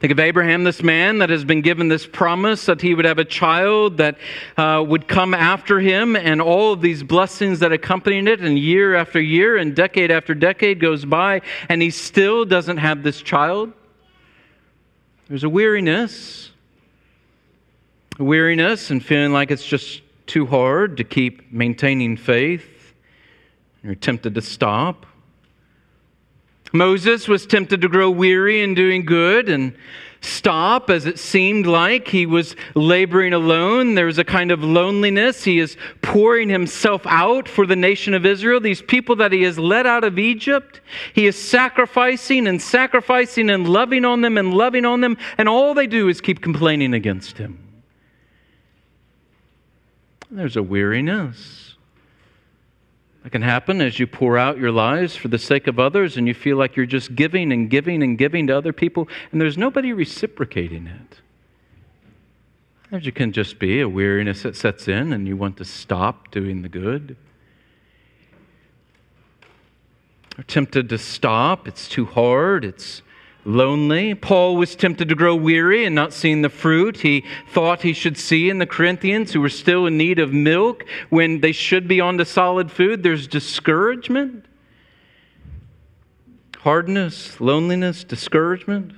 Think 0.01 0.13
of 0.13 0.19
Abraham, 0.19 0.65
this 0.65 0.83
man 0.83 1.19
that 1.19 1.29
has 1.29 1.45
been 1.45 1.61
given 1.61 1.89
this 1.89 2.07
promise 2.07 2.65
that 2.65 2.81
he 2.81 2.95
would 2.95 3.05
have 3.05 3.19
a 3.19 3.25
child 3.27 3.99
that 3.99 4.17
uh, 4.57 4.83
would 4.85 5.07
come 5.07 5.35
after 5.35 5.79
him, 5.79 6.17
and 6.17 6.41
all 6.41 6.73
of 6.73 6.81
these 6.81 7.03
blessings 7.03 7.61
that 7.61 7.71
accompanied 7.71 8.27
it, 8.27 8.41
and 8.41 8.59
year 8.59 8.97
after 8.97 9.21
year 9.21 9.59
and 9.59 9.77
decade 9.77 10.11
after 10.11 10.35
decade 10.35 10.81
goes 10.81 11.05
by, 11.05 11.43
and 11.69 11.83
he 11.83 11.91
still 11.91 12.47
doesn't 12.47 12.79
have 12.79 13.03
this 13.03 13.21
child. 13.21 13.75
There's 15.29 15.45
a 15.45 15.51
weariness, 15.51 16.51
a 18.19 18.25
weariness, 18.25 18.91
and 18.91 19.05
feeling 19.05 19.33
like 19.35 19.51
it's 19.51 19.67
just 19.67 20.02
too 20.27 20.47
hard 20.47 20.97
to 20.97 21.05
keep 21.05 21.53
maintaining 21.53 22.17
faith. 22.17 22.95
You're 23.83 23.95
tempted 23.95 24.35
to 24.35 24.43
stop. 24.43 25.07
Moses 26.73 27.29
was 27.29 27.47
tempted 27.47 27.83
to 27.83 27.89
grow 27.89 28.11
weary 28.11 28.63
in 28.63 28.75
doing 28.75 29.05
good 29.05 29.49
and 29.49 29.75
stop 30.23 30.89
as 30.89 31.05
it 31.05 31.19
seemed 31.19 31.67
like 31.67 32.09
he 32.09 32.25
was 32.25 32.57
laboring 32.75 33.33
alone. 33.33 33.95
There 33.95 34.07
was 34.07 34.19
a 34.19 34.25
kind 34.25 34.51
of 34.51 34.63
loneliness. 34.63 35.45
He 35.45 35.59
is 35.59 35.77
pouring 36.01 36.49
himself 36.49 37.03
out 37.07 37.49
for 37.49 37.67
the 37.67 37.77
nation 37.77 38.15
of 38.15 38.25
Israel, 38.25 38.61
these 38.61 38.81
people 38.81 39.17
that 39.17 39.33
he 39.33 39.43
has 39.43 39.59
led 39.59 39.87
out 39.87 40.05
of 40.05 40.19
Egypt. 40.19 40.81
He 41.13 41.27
is 41.27 41.37
sacrificing 41.37 42.47
and 42.47 42.63
sacrificing 42.63 43.51
and 43.51 43.69
loving 43.69 44.05
on 44.05 44.23
them 44.23 44.39
and 44.39 44.55
loving 44.55 44.85
on 44.85 45.01
them, 45.01 45.19
and 45.37 45.49
all 45.49 45.75
they 45.75 45.89
do 45.89 46.09
is 46.09 46.21
keep 46.21 46.41
complaining 46.41 46.95
against 46.95 47.37
him. 47.37 47.59
There's 50.33 50.57
a 50.57 50.63
weariness. 50.63 51.75
That 53.23 53.31
can 53.31 53.43
happen 53.43 53.83
as 53.83 54.01
you 54.01 54.07
pour 54.07 54.39
out 54.39 54.59
your 54.59 54.73
lives 54.73 55.15
for 55.15 55.29
the 55.29 55.39
sake 55.39 55.67
of 55.67 55.79
others 55.79 56.17
and 56.17 56.27
you 56.27 56.35
feel 56.35 56.57
like 56.57 56.75
you're 56.75 56.87
just 56.87 57.15
giving 57.15 57.53
and 57.53 57.69
giving 57.69 58.03
and 58.03 58.17
giving 58.19 58.47
to 58.49 58.57
other 58.57 58.73
people 58.73 59.09
and 59.31 59.41
there's 59.41 59.59
nobody 59.59 59.93
reciprocating 59.93 60.87
it. 60.87 61.21
There 62.91 63.13
can 63.13 63.33
just 63.33 63.59
be 63.59 63.81
a 63.81 63.89
weariness 63.89 64.43
that 64.43 64.57
sets 64.57 64.89
in 64.89 65.13
and 65.13 65.29
you 65.29 65.37
want 65.37 65.59
to 65.59 65.65
stop 65.65 66.31
doing 66.31 66.63
the 66.63 66.69
good. 66.69 67.17
Are 70.39 70.45
tempted 70.45 70.89
to 70.89 70.99
stop, 70.99 71.69
it's 71.69 71.89
too 71.89 72.07
hard, 72.07 72.65
it's 72.65 73.03
lonely. 73.45 74.15
Paul 74.15 74.57
was 74.57 74.77
tempted 74.77 75.09
to 75.09 75.15
grow 75.15 75.35
weary 75.35 75.85
and 75.85 75.95
not 75.95 76.13
seeing 76.13 76.43
the 76.43 76.49
fruit 76.49 76.99
he 76.99 77.25
thought 77.51 77.83
he 77.83 77.93
should 77.93 78.17
see 78.17 78.49
in 78.49 78.59
the 78.59 78.67
Corinthians 78.67 79.33
who 79.33 79.41
were 79.41 79.49
still 79.49 79.87
in 79.87 79.97
need 79.97 80.19
of 80.19 80.33
milk 80.33 80.85
when 81.11 81.41
they 81.41 81.53
should 81.53 81.89
be 81.89 82.01
on 82.01 82.19
to 82.19 82.25
solid 82.25 82.71
food. 82.71 83.03
There's 83.03 83.27
discouragement, 83.27 84.45
hardness, 86.59 87.41
loneliness, 87.41 88.05
discouragement. 88.05 88.93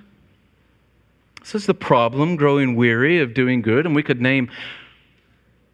This 1.40 1.54
is 1.54 1.66
the 1.66 1.74
problem, 1.74 2.36
growing 2.36 2.74
weary 2.74 3.20
of 3.20 3.34
doing 3.34 3.60
good. 3.60 3.84
And 3.84 3.94
we 3.94 4.02
could 4.02 4.20
name 4.20 4.50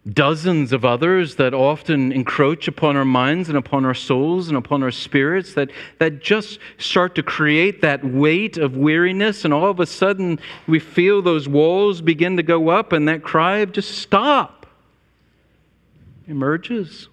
dozens 0.09 0.73
of 0.73 0.83
others 0.83 1.35
that 1.35 1.53
often 1.53 2.11
encroach 2.11 2.67
upon 2.67 2.97
our 2.97 3.05
minds 3.05 3.49
and 3.49 3.57
upon 3.57 3.85
our 3.85 3.93
souls 3.93 4.47
and 4.47 4.57
upon 4.57 4.81
our 4.81 4.91
spirits 4.91 5.53
that, 5.53 5.69
that 5.99 6.21
just 6.21 6.57
start 6.79 7.13
to 7.15 7.21
create 7.21 7.81
that 7.81 8.03
weight 8.03 8.57
of 8.57 8.75
weariness. 8.75 9.45
And 9.45 9.53
all 9.53 9.69
of 9.69 9.79
a 9.79 9.85
sudden, 9.85 10.39
we 10.67 10.79
feel 10.79 11.21
those 11.21 11.47
walls 11.47 12.01
begin 12.01 12.37
to 12.37 12.43
go 12.43 12.69
up, 12.69 12.91
and 12.91 13.07
that 13.07 13.21
cry 13.21 13.57
of 13.57 13.71
just 13.71 13.99
stop 13.99 14.65
emerges. 16.27 17.07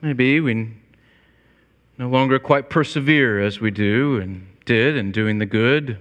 Maybe 0.00 0.40
we 0.40 0.72
no 1.98 2.08
longer 2.08 2.38
quite 2.38 2.70
persevere 2.70 3.40
as 3.40 3.60
we 3.60 3.70
do 3.70 4.20
and 4.20 4.46
did 4.64 4.96
in 4.96 5.12
doing 5.12 5.38
the 5.38 5.46
good 5.46 5.98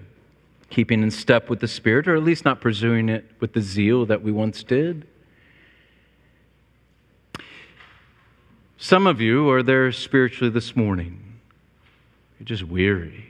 keeping 0.70 1.04
in 1.04 1.12
step 1.12 1.50
with 1.50 1.60
the 1.60 1.68
Spirit, 1.68 2.08
or 2.08 2.16
at 2.16 2.24
least 2.24 2.46
not 2.46 2.62
pursuing 2.62 3.10
it 3.10 3.26
with 3.40 3.54
the 3.54 3.62
zeal 3.62 4.06
that 4.06 4.22
we 4.22 4.32
once 4.32 4.64
did. 4.64 5.08
Some 8.78 9.08
of 9.08 9.22
you 9.22 9.50
are 9.50 9.64
there 9.64 9.92
spiritually 9.92 10.52
this 10.52 10.76
morning. 10.76 11.40
You're 12.40 12.46
just 12.46 12.64
weary. 12.64 13.26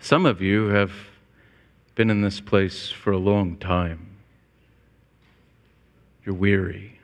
Some 0.00 0.26
of 0.26 0.40
you 0.40 0.66
have 0.68 0.92
been 1.94 2.10
in 2.10 2.22
this 2.22 2.40
place 2.40 2.90
for 2.90 3.12
a 3.12 3.18
long 3.18 3.56
time. 3.56 4.16
You're 6.24 6.34
weary. 6.34 6.98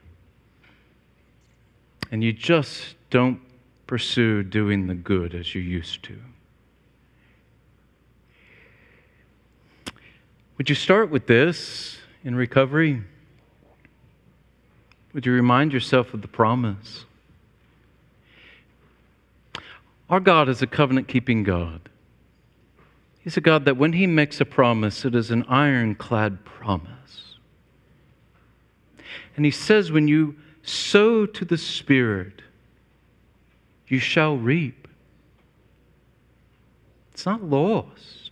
And 2.10 2.24
you 2.24 2.32
just 2.32 2.96
don't 3.10 3.40
pursue 3.86 4.42
doing 4.42 4.86
the 4.86 4.94
good 4.94 5.34
as 5.34 5.54
you 5.54 5.60
used 5.60 6.02
to. 6.04 6.18
Would 10.58 10.68
you 10.70 10.74
start 10.74 11.10
with 11.10 11.26
this 11.26 11.98
in 12.24 12.34
recovery? 12.34 13.02
Would 15.12 15.26
you 15.26 15.32
remind 15.32 15.72
yourself 15.72 16.14
of 16.14 16.22
the 16.22 16.28
promise? 16.28 17.04
Our 20.08 20.20
God 20.20 20.48
is 20.48 20.62
a 20.62 20.66
covenant 20.66 21.08
keeping 21.08 21.42
God. 21.42 21.88
He's 23.20 23.36
a 23.36 23.40
God 23.40 23.64
that 23.64 23.76
when 23.76 23.94
He 23.94 24.06
makes 24.06 24.40
a 24.40 24.44
promise, 24.44 25.04
it 25.04 25.14
is 25.14 25.30
an 25.30 25.44
ironclad 25.48 26.44
promise. 26.44 27.34
And 29.36 29.44
He 29.44 29.50
says, 29.50 29.90
when 29.90 30.08
you 30.08 30.36
sow 30.62 31.26
to 31.26 31.44
the 31.44 31.58
Spirit, 31.58 32.42
you 33.88 33.98
shall 33.98 34.36
reap. 34.36 34.88
It's 37.12 37.26
not 37.26 37.42
lost. 37.42 38.25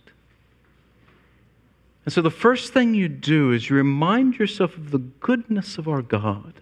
And 2.05 2.13
so 2.13 2.21
the 2.21 2.29
first 2.29 2.71
thing 2.71 2.93
you 2.93 3.09
do 3.09 3.51
is 3.51 3.69
you 3.69 3.75
remind 3.75 4.37
yourself 4.37 4.77
of 4.77 4.91
the 4.91 4.99
goodness 4.99 5.79
of 5.79 5.87
our 5.87 6.03
God. 6.03 6.53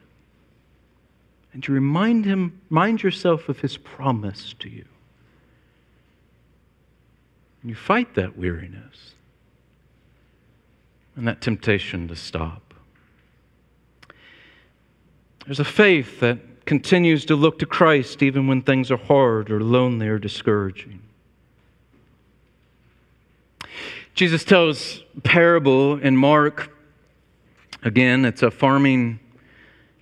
And 1.51 1.67
you 1.67 1.73
remind 1.73 2.25
him, 2.25 2.61
remind 2.69 3.03
yourself 3.03 3.49
of 3.49 3.59
his 3.59 3.77
promise 3.77 4.55
to 4.59 4.69
you. 4.69 4.85
And 7.61 7.69
you 7.69 7.75
fight 7.75 8.15
that 8.15 8.37
weariness 8.37 9.13
and 11.15 11.27
that 11.27 11.41
temptation 11.41 12.07
to 12.07 12.15
stop. 12.15 12.73
There's 15.45 15.59
a 15.59 15.65
faith 15.65 16.21
that 16.21 16.65
continues 16.65 17.25
to 17.25 17.35
look 17.35 17.59
to 17.59 17.65
Christ 17.65 18.23
even 18.23 18.47
when 18.47 18.61
things 18.61 18.89
are 18.89 18.97
hard 18.97 19.51
or 19.51 19.61
lonely 19.61 20.07
or 20.07 20.17
discouraging. 20.17 21.01
Jesus 24.13 24.43
tells 24.43 25.01
parable 25.23 25.97
in 25.97 26.15
Mark. 26.15 26.71
Again, 27.81 28.25
it's 28.25 28.43
a 28.43 28.51
farming 28.51 29.19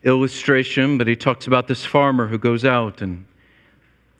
illustration, 0.03 0.97
but 0.97 1.07
he 1.07 1.15
talks 1.15 1.47
about 1.47 1.67
this 1.67 1.85
farmer 1.85 2.27
who 2.27 2.37
goes 2.37 2.65
out 2.65 3.01
and 3.01 3.25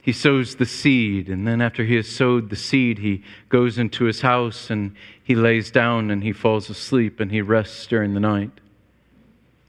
he 0.02 0.14
sows 0.14 0.56
the 0.56 0.66
seed. 0.66 1.28
And 1.28 1.46
then, 1.46 1.62
after 1.62 1.84
he 1.84 1.96
has 1.96 2.08
sowed 2.08 2.50
the 2.50 2.56
seed, 2.56 3.00
he 3.00 3.22
goes 3.50 3.78
into 3.78 4.06
his 4.06 4.22
house 4.22 4.70
and 4.70 4.96
he 5.22 5.36
lays 5.36 5.72
down 5.72 6.10
and 6.10 6.24
he 6.24 6.32
falls 6.32 6.70
asleep 6.70 7.20
and 7.20 7.30
he 7.30 7.42
rests 7.42 7.86
during 7.86 8.14
the 8.14 8.22
night. 8.22 8.52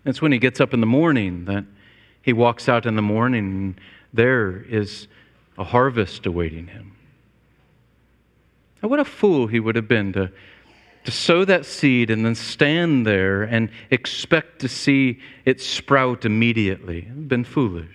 It's 0.04 0.22
when 0.22 0.32
he 0.32 0.38
gets 0.38 0.60
up 0.60 0.72
in 0.72 0.80
the 0.80 0.86
morning 0.86 1.46
that 1.46 1.64
he 2.22 2.32
walks 2.32 2.68
out 2.68 2.86
in 2.86 2.94
the 2.94 3.02
morning 3.02 3.44
and 3.44 3.80
there 4.12 4.62
is 4.62 5.08
a 5.58 5.64
harvest 5.64 6.26
awaiting 6.26 6.68
him. 6.68 6.91
What 8.88 9.00
a 9.00 9.04
fool 9.04 9.46
he 9.46 9.60
would 9.60 9.76
have 9.76 9.88
been 9.88 10.12
to 10.14 10.30
to 11.04 11.10
sow 11.10 11.44
that 11.44 11.66
seed 11.66 12.10
and 12.10 12.24
then 12.24 12.34
stand 12.34 13.06
there 13.06 13.42
and 13.42 13.70
expect 13.90 14.60
to 14.60 14.68
see 14.68 15.20
it 15.44 15.60
sprout 15.60 16.24
immediately. 16.24 17.02
Been 17.02 17.44
foolish. 17.44 17.88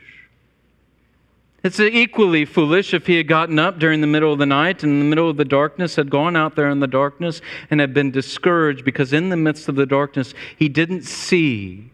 It's 1.64 1.80
equally 1.80 2.46
foolish 2.46 2.94
if 2.94 3.08
he 3.08 3.18
had 3.18 3.28
gotten 3.28 3.60
up 3.60 3.80
during 3.80 4.02
the 4.02 4.08
middle 4.08 4.32
of 4.32 4.40
the 4.40 4.46
night 4.46 4.84
and 4.84 4.92
in 4.92 5.00
the 5.00 5.06
middle 5.06 5.30
of 5.30 5.38
the 5.38 5.46
darkness, 5.46 5.96
had 5.96 6.10
gone 6.10 6.36
out 6.36 6.56
there 6.56 6.70
in 6.70 6.80
the 6.80 6.88
darkness 6.88 7.42
and 7.70 7.80
had 7.80 7.94
been 7.94 8.12
discouraged 8.12 8.86
because 8.86 9.12
in 9.12 9.30
the 9.30 9.38
midst 9.38 9.68
of 9.68 9.76
the 9.76 9.86
darkness, 9.86 10.34
he 10.58 10.70
didn't 10.70 11.04
see 11.04 11.90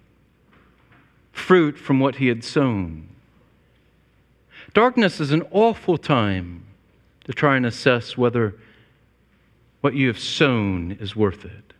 fruit 1.31 1.77
from 1.77 1.99
what 1.99 2.15
he 2.15 2.27
had 2.27 2.43
sown. 2.43 3.07
Darkness 4.73 5.19
is 5.19 5.31
an 5.31 5.43
awful 5.51 5.97
time 5.97 6.65
to 7.25 7.33
try 7.33 7.55
and 7.55 7.65
assess 7.65 8.17
whether 8.17 8.55
what 9.83 9.93
you 9.93 10.07
have 10.07 10.17
sown 10.17 10.93
is 11.01 11.13
worth 11.13 11.43
it. 11.43 11.73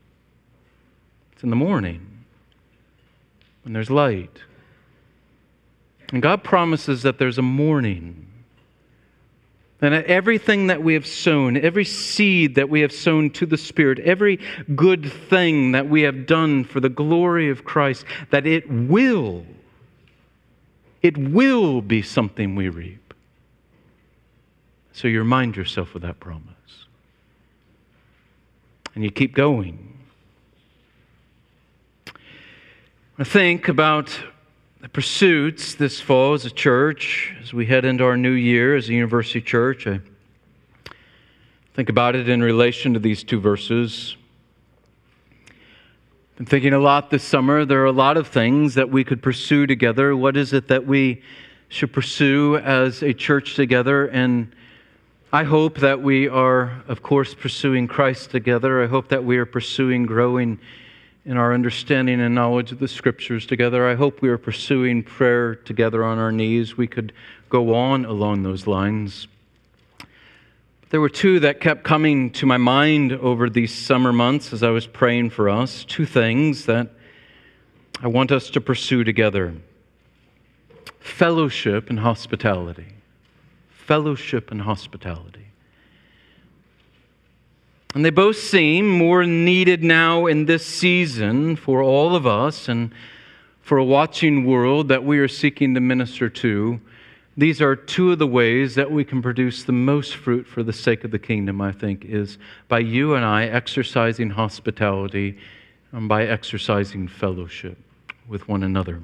It's 1.31 1.41
in 1.41 1.49
the 1.49 1.55
morning 1.55 2.25
when 3.63 3.71
there's 3.71 3.89
light. 3.89 4.39
And 6.11 6.21
God 6.21 6.43
promises 6.43 7.03
that 7.03 7.17
there's 7.17 7.37
a 7.37 7.41
morning. 7.41 8.27
And 9.79 9.93
everything 9.93 10.67
that 10.67 10.83
we 10.83 10.95
have 10.95 11.07
sown, 11.07 11.55
every 11.55 11.85
seed 11.85 12.55
that 12.55 12.67
we 12.69 12.81
have 12.81 12.91
sown 12.91 13.29
to 13.31 13.45
the 13.45 13.57
Spirit, 13.57 13.99
every 13.99 14.37
good 14.75 15.09
thing 15.09 15.71
that 15.71 15.87
we 15.87 16.01
have 16.01 16.25
done 16.25 16.65
for 16.65 16.81
the 16.81 16.89
glory 16.89 17.49
of 17.49 17.63
Christ, 17.63 18.03
that 18.31 18.45
it 18.45 18.69
will, 18.69 19.45
it 21.01 21.17
will 21.17 21.81
be 21.81 22.01
something 22.01 22.53
we 22.53 22.67
reap. 22.67 23.13
So 24.91 25.07
you 25.07 25.19
remind 25.19 25.55
yourself 25.55 25.95
of 25.95 26.01
that 26.01 26.19
promise 26.19 26.52
and 28.95 29.03
you 29.03 29.11
keep 29.11 29.33
going. 29.33 29.97
I 33.17 33.23
think 33.23 33.67
about 33.67 34.19
the 34.81 34.89
pursuits 34.89 35.75
this 35.75 36.01
fall 36.01 36.33
as 36.33 36.45
a 36.45 36.49
church, 36.49 37.33
as 37.41 37.53
we 37.53 37.65
head 37.65 37.85
into 37.85 38.03
our 38.03 38.17
new 38.17 38.31
year 38.31 38.75
as 38.75 38.89
a 38.89 38.93
university 38.93 39.41
church. 39.41 39.87
I 39.87 39.99
think 41.73 41.89
about 41.89 42.15
it 42.15 42.27
in 42.27 42.41
relation 42.41 42.93
to 42.93 42.99
these 42.99 43.23
two 43.23 43.39
verses. 43.39 44.17
Been 46.35 46.45
thinking 46.47 46.73
a 46.73 46.79
lot 46.79 47.11
this 47.11 47.23
summer. 47.23 47.63
There 47.63 47.81
are 47.83 47.85
a 47.85 47.91
lot 47.91 48.17
of 48.17 48.27
things 48.27 48.73
that 48.73 48.89
we 48.89 49.03
could 49.03 49.21
pursue 49.21 49.67
together. 49.67 50.15
What 50.15 50.35
is 50.35 50.51
it 50.51 50.67
that 50.67 50.85
we 50.85 51.21
should 51.69 51.93
pursue 51.93 52.57
as 52.57 53.03
a 53.03 53.13
church 53.13 53.55
together? 53.55 54.07
And 54.07 54.53
I 55.35 55.45
hope 55.45 55.79
that 55.79 55.99
we 55.99 56.27
are, 56.27 56.83
of 56.87 57.01
course, 57.01 57.33
pursuing 57.33 57.87
Christ 57.87 58.29
together. 58.29 58.83
I 58.83 58.85
hope 58.85 59.07
that 59.07 59.23
we 59.23 59.37
are 59.37 59.47
pursuing 59.47 60.05
growing 60.05 60.59
in 61.25 61.37
our 61.37 61.55
understanding 61.55 62.21
and 62.21 62.35
knowledge 62.35 62.71
of 62.71 62.77
the 62.77 62.87
Scriptures 62.87 63.47
together. 63.47 63.89
I 63.89 63.95
hope 63.95 64.21
we 64.21 64.29
are 64.29 64.37
pursuing 64.37 65.01
prayer 65.01 65.55
together 65.55 66.03
on 66.03 66.19
our 66.19 66.31
knees. 66.31 66.77
We 66.77 66.85
could 66.85 67.13
go 67.49 67.73
on 67.73 68.05
along 68.05 68.43
those 68.43 68.67
lines. 68.67 69.27
There 70.91 71.01
were 71.01 71.09
two 71.09 71.39
that 71.39 71.59
kept 71.59 71.83
coming 71.83 72.29
to 72.33 72.45
my 72.45 72.57
mind 72.57 73.13
over 73.13 73.49
these 73.49 73.73
summer 73.73 74.13
months 74.13 74.53
as 74.53 74.61
I 74.61 74.69
was 74.69 74.85
praying 74.85 75.31
for 75.31 75.49
us. 75.49 75.83
Two 75.83 76.05
things 76.05 76.67
that 76.67 76.91
I 78.03 78.07
want 78.07 78.31
us 78.31 78.51
to 78.51 78.61
pursue 78.61 79.03
together 79.03 79.55
fellowship 80.99 81.89
and 81.89 82.01
hospitality 82.01 82.93
fellowship 83.85 84.51
and 84.51 84.61
hospitality. 84.61 85.47
And 87.93 88.03
they 88.03 88.09
both 88.09 88.37
seem 88.37 88.87
more 88.89 89.25
needed 89.25 89.83
now 89.83 90.25
in 90.25 90.45
this 90.45 90.65
season 90.65 91.55
for 91.55 91.83
all 91.83 92.15
of 92.15 92.25
us 92.25 92.67
and 92.67 92.91
for 93.61 93.77
a 93.77 93.83
watching 93.83 94.45
world 94.45 94.87
that 94.87 95.03
we 95.03 95.19
are 95.19 95.27
seeking 95.27 95.73
to 95.75 95.79
minister 95.79 96.27
to. 96.27 96.81
These 97.37 97.61
are 97.61 97.75
two 97.75 98.11
of 98.11 98.19
the 98.19 98.27
ways 98.27 98.75
that 98.75 98.91
we 98.91 99.03
can 99.03 99.21
produce 99.21 99.63
the 99.63 99.71
most 99.71 100.15
fruit 100.15 100.47
for 100.47 100.63
the 100.63 100.73
sake 100.73 101.03
of 101.03 101.11
the 101.11 101.19
kingdom, 101.19 101.61
I 101.61 101.71
think, 101.71 102.05
is 102.05 102.37
by 102.67 102.79
you 102.79 103.15
and 103.15 103.25
I 103.25 103.45
exercising 103.45 104.31
hospitality 104.31 105.37
and 105.91 106.09
by 106.09 106.25
exercising 106.25 107.07
fellowship 107.07 107.77
with 108.27 108.47
one 108.47 108.63
another. 108.63 109.01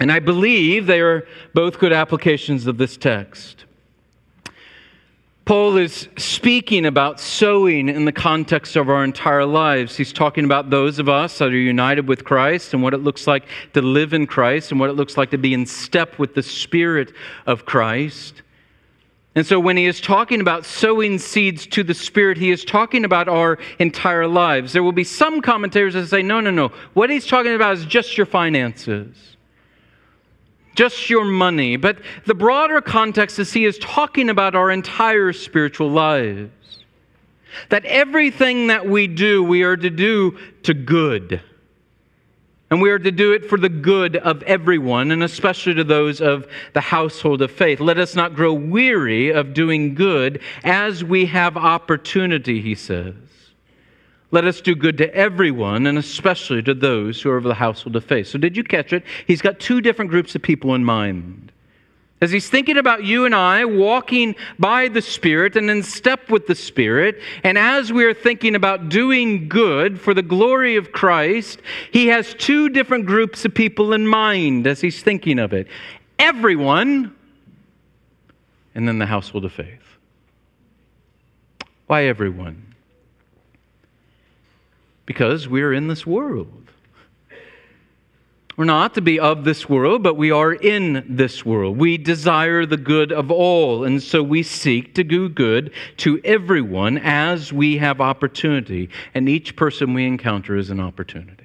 And 0.00 0.10
I 0.10 0.18
believe 0.18 0.86
they 0.86 1.00
are 1.00 1.26
both 1.54 1.78
good 1.78 1.92
applications 1.92 2.66
of 2.66 2.78
this 2.78 2.96
text. 2.96 3.64
Paul 5.50 5.78
is 5.78 6.08
speaking 6.16 6.86
about 6.86 7.18
sowing 7.18 7.88
in 7.88 8.04
the 8.04 8.12
context 8.12 8.76
of 8.76 8.88
our 8.88 9.02
entire 9.02 9.44
lives. 9.44 9.96
He's 9.96 10.12
talking 10.12 10.44
about 10.44 10.70
those 10.70 11.00
of 11.00 11.08
us 11.08 11.38
that 11.38 11.48
are 11.48 11.56
united 11.56 12.06
with 12.06 12.24
Christ 12.24 12.72
and 12.72 12.84
what 12.84 12.94
it 12.94 12.98
looks 12.98 13.26
like 13.26 13.46
to 13.74 13.82
live 13.82 14.12
in 14.12 14.28
Christ 14.28 14.70
and 14.70 14.78
what 14.78 14.90
it 14.90 14.92
looks 14.92 15.16
like 15.16 15.32
to 15.32 15.38
be 15.38 15.52
in 15.52 15.66
step 15.66 16.20
with 16.20 16.36
the 16.36 16.42
Spirit 16.44 17.12
of 17.46 17.64
Christ. 17.64 18.42
And 19.34 19.44
so, 19.44 19.58
when 19.58 19.76
he 19.76 19.86
is 19.86 20.00
talking 20.00 20.40
about 20.40 20.64
sowing 20.64 21.18
seeds 21.18 21.66
to 21.66 21.82
the 21.82 21.94
Spirit, 21.94 22.38
he 22.38 22.52
is 22.52 22.64
talking 22.64 23.04
about 23.04 23.28
our 23.28 23.58
entire 23.80 24.28
lives. 24.28 24.72
There 24.72 24.84
will 24.84 24.92
be 24.92 25.02
some 25.02 25.40
commentators 25.40 25.94
that 25.94 26.06
say, 26.06 26.22
no, 26.22 26.38
no, 26.38 26.52
no. 26.52 26.68
What 26.94 27.10
he's 27.10 27.26
talking 27.26 27.56
about 27.56 27.76
is 27.76 27.84
just 27.86 28.16
your 28.16 28.26
finances 28.26 29.30
just 30.74 31.10
your 31.10 31.24
money. 31.24 31.76
But 31.76 31.98
the 32.26 32.34
broader 32.34 32.80
context 32.80 33.38
is 33.38 33.52
he 33.52 33.64
is 33.64 33.78
talking 33.78 34.30
about 34.30 34.54
our 34.54 34.70
entire 34.70 35.32
spiritual 35.32 35.90
lives. 35.90 36.50
That 37.68 37.84
everything 37.84 38.68
that 38.68 38.86
we 38.86 39.06
do, 39.06 39.42
we 39.42 39.62
are 39.62 39.76
to 39.76 39.90
do 39.90 40.38
to 40.62 40.74
good. 40.74 41.40
And 42.70 42.80
we 42.80 42.90
are 42.90 43.00
to 43.00 43.10
do 43.10 43.32
it 43.32 43.46
for 43.46 43.58
the 43.58 43.68
good 43.68 44.16
of 44.16 44.44
everyone, 44.44 45.10
and 45.10 45.24
especially 45.24 45.74
to 45.74 45.82
those 45.82 46.20
of 46.20 46.46
the 46.72 46.80
household 46.80 47.42
of 47.42 47.50
faith. 47.50 47.80
Let 47.80 47.98
us 47.98 48.14
not 48.14 48.36
grow 48.36 48.52
weary 48.52 49.30
of 49.30 49.54
doing 49.54 49.96
good 49.96 50.40
as 50.62 51.02
we 51.02 51.26
have 51.26 51.56
opportunity, 51.56 52.60
he 52.60 52.76
says. 52.76 53.14
Let 54.32 54.44
us 54.44 54.60
do 54.60 54.74
good 54.74 54.98
to 54.98 55.12
everyone, 55.14 55.86
and 55.86 55.98
especially 55.98 56.62
to 56.62 56.74
those 56.74 57.20
who 57.20 57.30
are 57.30 57.36
of 57.36 57.44
the 57.44 57.54
household 57.54 57.96
of 57.96 58.04
faith. 58.04 58.28
So, 58.28 58.38
did 58.38 58.56
you 58.56 58.62
catch 58.62 58.92
it? 58.92 59.02
He's 59.26 59.42
got 59.42 59.58
two 59.58 59.80
different 59.80 60.10
groups 60.10 60.34
of 60.34 60.42
people 60.42 60.74
in 60.74 60.84
mind. 60.84 61.50
As 62.22 62.30
he's 62.30 62.50
thinking 62.50 62.76
about 62.76 63.02
you 63.02 63.24
and 63.24 63.34
I 63.34 63.64
walking 63.64 64.36
by 64.58 64.88
the 64.88 65.00
Spirit 65.00 65.56
and 65.56 65.70
in 65.70 65.82
step 65.82 66.28
with 66.28 66.46
the 66.46 66.54
Spirit, 66.54 67.18
and 67.42 67.56
as 67.56 67.92
we 67.92 68.04
are 68.04 68.12
thinking 68.12 68.54
about 68.54 68.90
doing 68.90 69.48
good 69.48 69.98
for 69.98 70.12
the 70.12 70.22
glory 70.22 70.76
of 70.76 70.92
Christ, 70.92 71.60
he 71.90 72.08
has 72.08 72.34
two 72.34 72.68
different 72.68 73.06
groups 73.06 73.46
of 73.46 73.54
people 73.54 73.94
in 73.94 74.06
mind 74.06 74.66
as 74.66 74.82
he's 74.82 75.02
thinking 75.02 75.38
of 75.38 75.52
it 75.52 75.66
everyone, 76.18 77.16
and 78.74 78.86
then 78.86 78.98
the 78.98 79.06
household 79.06 79.46
of 79.46 79.52
faith. 79.52 79.96
Why 81.86 82.04
everyone? 82.04 82.69
Because 85.06 85.48
we 85.48 85.62
are 85.62 85.72
in 85.72 85.88
this 85.88 86.06
world. 86.06 86.60
We're 88.56 88.66
not 88.66 88.94
to 88.94 89.00
be 89.00 89.18
of 89.18 89.44
this 89.44 89.68
world, 89.70 90.02
but 90.02 90.18
we 90.18 90.30
are 90.30 90.52
in 90.52 91.06
this 91.08 91.46
world. 91.46 91.78
We 91.78 91.96
desire 91.96 92.66
the 92.66 92.76
good 92.76 93.10
of 93.10 93.30
all, 93.30 93.84
and 93.84 94.02
so 94.02 94.22
we 94.22 94.42
seek 94.42 94.94
to 94.96 95.02
do 95.02 95.30
good 95.30 95.72
to 95.98 96.20
everyone 96.24 96.98
as 96.98 97.54
we 97.54 97.78
have 97.78 98.02
opportunity, 98.02 98.90
and 99.14 99.28
each 99.28 99.56
person 99.56 99.94
we 99.94 100.06
encounter 100.06 100.56
is 100.56 100.68
an 100.68 100.78
opportunity. 100.78 101.44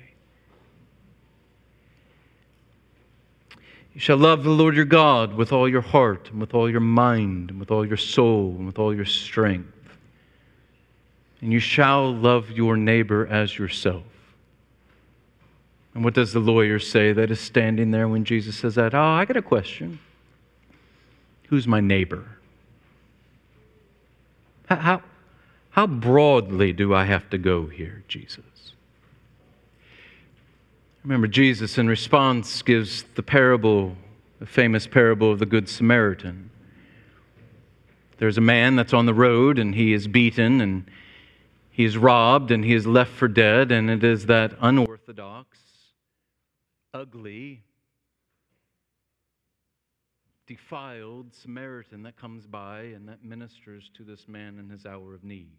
You 3.94 4.02
shall 4.02 4.18
love 4.18 4.44
the 4.44 4.50
Lord 4.50 4.76
your 4.76 4.84
God 4.84 5.36
with 5.36 5.54
all 5.54 5.70
your 5.70 5.80
heart, 5.80 6.30
and 6.32 6.41
with 6.41 6.54
all 6.54 6.70
your 6.70 6.82
mind, 6.82 7.52
and 7.52 7.62
with 7.62 7.72
all 7.72 7.86
your 7.86 7.96
soul, 7.96 8.56
and 8.58 8.65
with 8.65 8.78
all 8.78 8.94
your 8.94 9.06
strength 9.06 9.75
and 11.45 11.53
you 11.53 11.60
shall 11.60 12.12
love 12.12 12.49
your 12.49 12.75
neighbor 12.75 13.27
as 13.27 13.60
yourself. 13.60 14.01
And 15.93 16.03
what 16.03 16.15
does 16.15 16.34
the 16.34 16.39
lawyer 16.39 16.79
say 16.79 17.13
that 17.13 17.29
is 17.29 17.39
standing 17.39 17.91
there 17.91 18.08
when 18.08 18.25
Jesus 18.25 18.58
says 18.58 18.73
that? 18.73 18.95
Oh, 18.95 18.99
I 18.99 19.25
got 19.25 19.38
a 19.38 19.43
question. 19.43 19.99
Who's 21.49 21.67
my 21.67 21.81
neighbor? 21.81 22.25
How, 24.65 24.75
how, 24.77 25.01
how 25.69 25.86
broadly 25.86 26.73
do 26.73 26.95
I 26.95 27.05
have 27.05 27.29
to 27.29 27.38
go 27.38 27.67
here, 27.67 28.03
Jesus? 28.08 28.73
Remember, 31.03 31.27
Jesus, 31.27 31.77
in 31.77 31.88
response, 31.88 32.63
gives 32.63 33.03
the 33.13 33.21
parable, 33.21 33.95
the 34.39 34.47
famous 34.47 34.88
parable 34.88 35.31
of 35.31 35.38
the 35.38 35.45
Good 35.45 35.69
Samaritan. 35.69 36.49
There's 38.17 38.39
a 38.39 38.41
man 38.41 38.75
that's 38.75 38.95
on 38.95 39.05
the 39.05 39.13
road 39.13 39.60
and 39.60 39.75
he 39.75 39.93
is 39.93 40.08
beaten 40.08 40.60
and 40.60 40.89
he 41.76 41.84
is 41.84 41.98
robbed 41.98 42.52
and 42.52 42.64
he 42.64 42.74
is 42.74 42.88
left 42.88 43.12
for 43.12 43.28
dead, 43.28 43.70
and 43.70 43.90
it 43.90 44.02
is 44.02 44.28
that 44.28 44.54
unorthodox, 44.62 45.60
ugly, 46.94 47.66
defiled 50.48 51.34
Samaritan 51.34 52.04
that 52.04 52.16
comes 52.16 52.48
by 52.48 52.84
and 52.96 53.10
that 53.10 53.26
ministers 53.26 53.92
to 53.96 54.06
this 54.06 54.26
man 54.26 54.58
in 54.58 54.70
his 54.70 54.86
hour 54.86 55.14
of 55.14 55.26
need. 55.26 55.58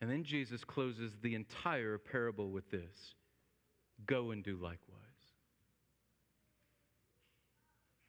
And 0.00 0.10
then 0.10 0.24
Jesus 0.24 0.64
closes 0.64 1.12
the 1.22 1.36
entire 1.36 1.96
parable 1.96 2.50
with 2.50 2.68
this 2.72 3.14
Go 4.04 4.32
and 4.32 4.42
do 4.42 4.56
likewise. 4.56 4.80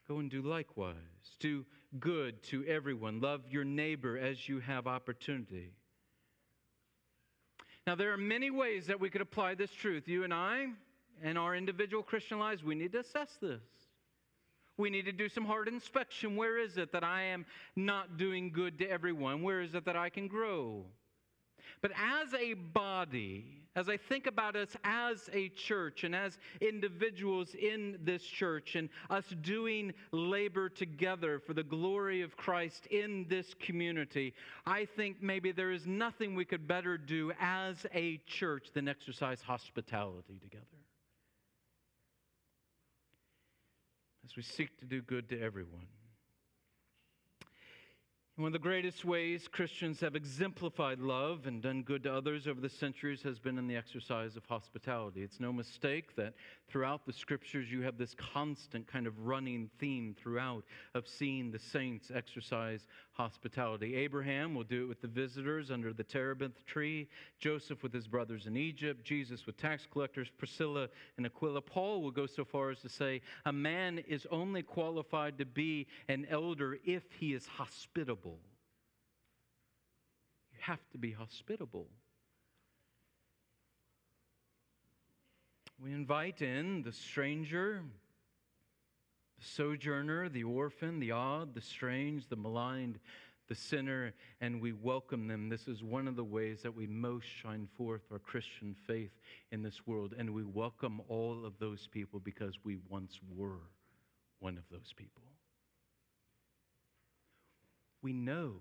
Go 0.08 0.18
and 0.18 0.32
do 0.32 0.42
likewise. 0.42 0.96
Do 1.40 1.68
good 2.00 2.42
to 2.46 2.66
everyone. 2.66 3.22
Love 3.22 3.42
your 3.48 3.64
neighbor 3.64 4.18
as 4.18 4.50
you 4.50 4.60
have 4.60 4.88
opportunity. 4.88 5.74
Now, 7.90 7.96
there 7.96 8.14
are 8.14 8.18
many 8.18 8.52
ways 8.52 8.86
that 8.86 9.00
we 9.00 9.10
could 9.10 9.20
apply 9.20 9.56
this 9.56 9.72
truth. 9.72 10.08
You 10.08 10.24
and 10.24 10.32
I, 10.32 10.68
in 11.24 11.38
our 11.38 11.56
individual 11.56 12.04
Christian 12.04 12.38
lives, 12.38 12.64
we 12.64 12.76
need 12.76 12.92
to 12.92 13.00
assess 13.00 13.36
this. 13.42 13.64
We 14.78 14.92
need 14.92 15.06
to 15.06 15.12
do 15.12 15.28
some 15.28 15.44
hard 15.44 15.68
inspection. 15.68 16.36
Where 16.36 16.60
is 16.60 16.78
it 16.78 16.92
that 16.92 17.04
I 17.04 17.24
am 17.24 17.48
not 17.76 18.16
doing 18.16 18.52
good 18.52 18.78
to 18.78 18.88
everyone? 18.88 19.42
Where 19.42 19.60
is 19.60 19.74
it 19.74 19.86
that 19.86 19.96
I 19.96 20.10
can 20.10 20.28
grow? 20.28 20.86
But 21.82 21.92
as 21.96 22.34
a 22.34 22.54
body, 22.56 23.60
as 23.76 23.88
I 23.88 23.96
think 23.96 24.28
about 24.28 24.58
us 24.58 24.76
as 24.84 25.30
a 25.32 25.48
church 25.50 26.04
and 26.04 26.14
as 26.14 26.38
individuals 26.60 27.56
in 27.56 27.98
this 28.04 28.22
church 28.22 28.76
and 28.76 28.90
us 29.10 29.24
doing 29.42 29.94
labor 30.12 30.68
together 30.68 31.40
for 31.40 31.54
the 31.54 31.64
glory 31.64 32.22
of 32.22 32.36
Christ 32.36 32.86
in 32.88 33.26
this 33.30 33.54
community, 33.54 34.34
I 34.66 34.86
think 34.86 35.22
maybe 35.22 35.54
there 35.54 35.72
is 35.72 35.88
nothing 35.88 36.36
we 36.36 36.44
could 36.44 36.68
better 36.68 36.98
do 36.98 37.32
as 37.40 37.86
a 37.94 38.18
church 38.28 38.68
than 38.74 38.90
exercise 38.90 39.42
hospitality 39.42 40.38
together. 40.42 40.66
As 44.26 44.36
we 44.36 44.44
seek 44.44 44.78
to 44.80 44.86
do 44.86 45.02
good 45.02 45.30
to 45.30 45.40
everyone. 45.42 45.88
One 48.40 48.48
of 48.48 48.54
the 48.54 48.60
greatest 48.60 49.04
ways 49.04 49.50
Christians 49.50 50.00
have 50.00 50.16
exemplified 50.16 51.00
love 51.00 51.46
and 51.46 51.62
done 51.62 51.84
good 51.84 52.04
to 52.04 52.14
others 52.14 52.48
over 52.48 52.62
the 52.62 52.70
centuries 52.70 53.22
has 53.24 53.38
been 53.38 53.58
in 53.58 53.68
the 53.68 53.76
exercise 53.76 54.38
of 54.38 54.46
hospitality. 54.46 55.24
It's 55.24 55.42
no 55.42 55.52
mistake 55.52 56.16
that 56.16 56.36
throughout 56.70 57.06
the 57.06 57.12
scriptures 57.12 57.70
you 57.70 57.82
have 57.82 57.98
this 57.98 58.16
constant 58.16 58.88
kind 58.88 59.08
of 59.08 59.26
running 59.26 59.70
theme 59.78 60.16
throughout 60.18 60.64
of 60.94 61.06
seeing 61.06 61.52
the 61.52 61.60
saints 61.60 62.14
exercise 62.16 62.88
hospitality. 63.20 63.98
Abraham 63.98 64.56
will 64.56 64.64
do 64.64 64.84
it 64.84 64.88
with 64.88 65.02
the 65.02 65.08
visitors 65.08 65.72
under 65.72 65.92
the 65.92 66.06
terebinth 66.06 66.66
tree, 66.66 67.10
Joseph 67.38 67.84
with 67.84 67.94
his 67.94 68.08
brothers 68.08 68.48
in 68.48 68.56
Egypt, 68.56 69.04
Jesus 69.04 69.46
with 69.46 69.58
tax 69.58 69.86
collectors, 69.92 70.30
Priscilla 70.38 70.88
and 71.18 71.26
Aquila. 71.26 71.60
Paul 71.60 72.02
will 72.02 72.12
go 72.12 72.26
so 72.26 72.46
far 72.46 72.70
as 72.70 72.80
to 72.80 72.88
say, 72.88 73.22
A 73.46 73.52
man 73.52 74.00
is 74.08 74.26
only 74.32 74.64
qualified 74.64 75.38
to 75.38 75.46
be 75.46 75.86
an 76.08 76.28
elder 76.30 76.78
if 76.86 77.04
he 77.20 77.34
is 77.34 77.46
hospitable. 77.46 78.40
You 80.54 80.60
have 80.62 80.90
to 80.94 80.98
be 80.98 81.12
hospitable. 81.12 81.88
We 85.84 85.92
invite 85.92 86.42
in 86.42 86.84
the 86.84 86.94
stranger, 86.94 87.84
the 89.40 89.46
sojourner, 89.46 90.30
the 90.30 90.44
orphan, 90.44 91.00
the 91.00 91.12
odd, 91.12 91.54
the 91.54 91.62
strange, 91.62 92.28
the 92.28 92.36
maligned, 92.36 93.00
the 93.48 93.56
sinner, 93.56 94.14
and 94.42 94.62
we 94.62 94.74
welcome 94.74 95.28
them. 95.28 95.50
This 95.50 95.68
is 95.68 95.82
one 95.84 96.08
of 96.08 96.16
the 96.16 96.24
ways 96.24 96.62
that 96.62 96.76
we 96.76 96.88
most 96.88 97.26
shine 97.26 97.68
forth 97.78 98.02
our 98.12 98.20
Christian 98.20 98.76
faith 98.86 99.12
in 99.52 99.64
this 99.64 99.88
world. 99.88 100.14
And 100.18 100.34
we 100.34 100.44
welcome 100.44 101.02
all 101.08 101.46
of 101.46 101.58
those 101.60 101.88
people 101.88 102.20
because 102.20 102.56
we 102.64 102.78
once 102.90 103.20
were 103.36 103.62
one 104.40 104.58
of 104.58 104.64
those 104.70 104.94
people. 104.96 105.24
We 108.02 108.14
know. 108.14 108.56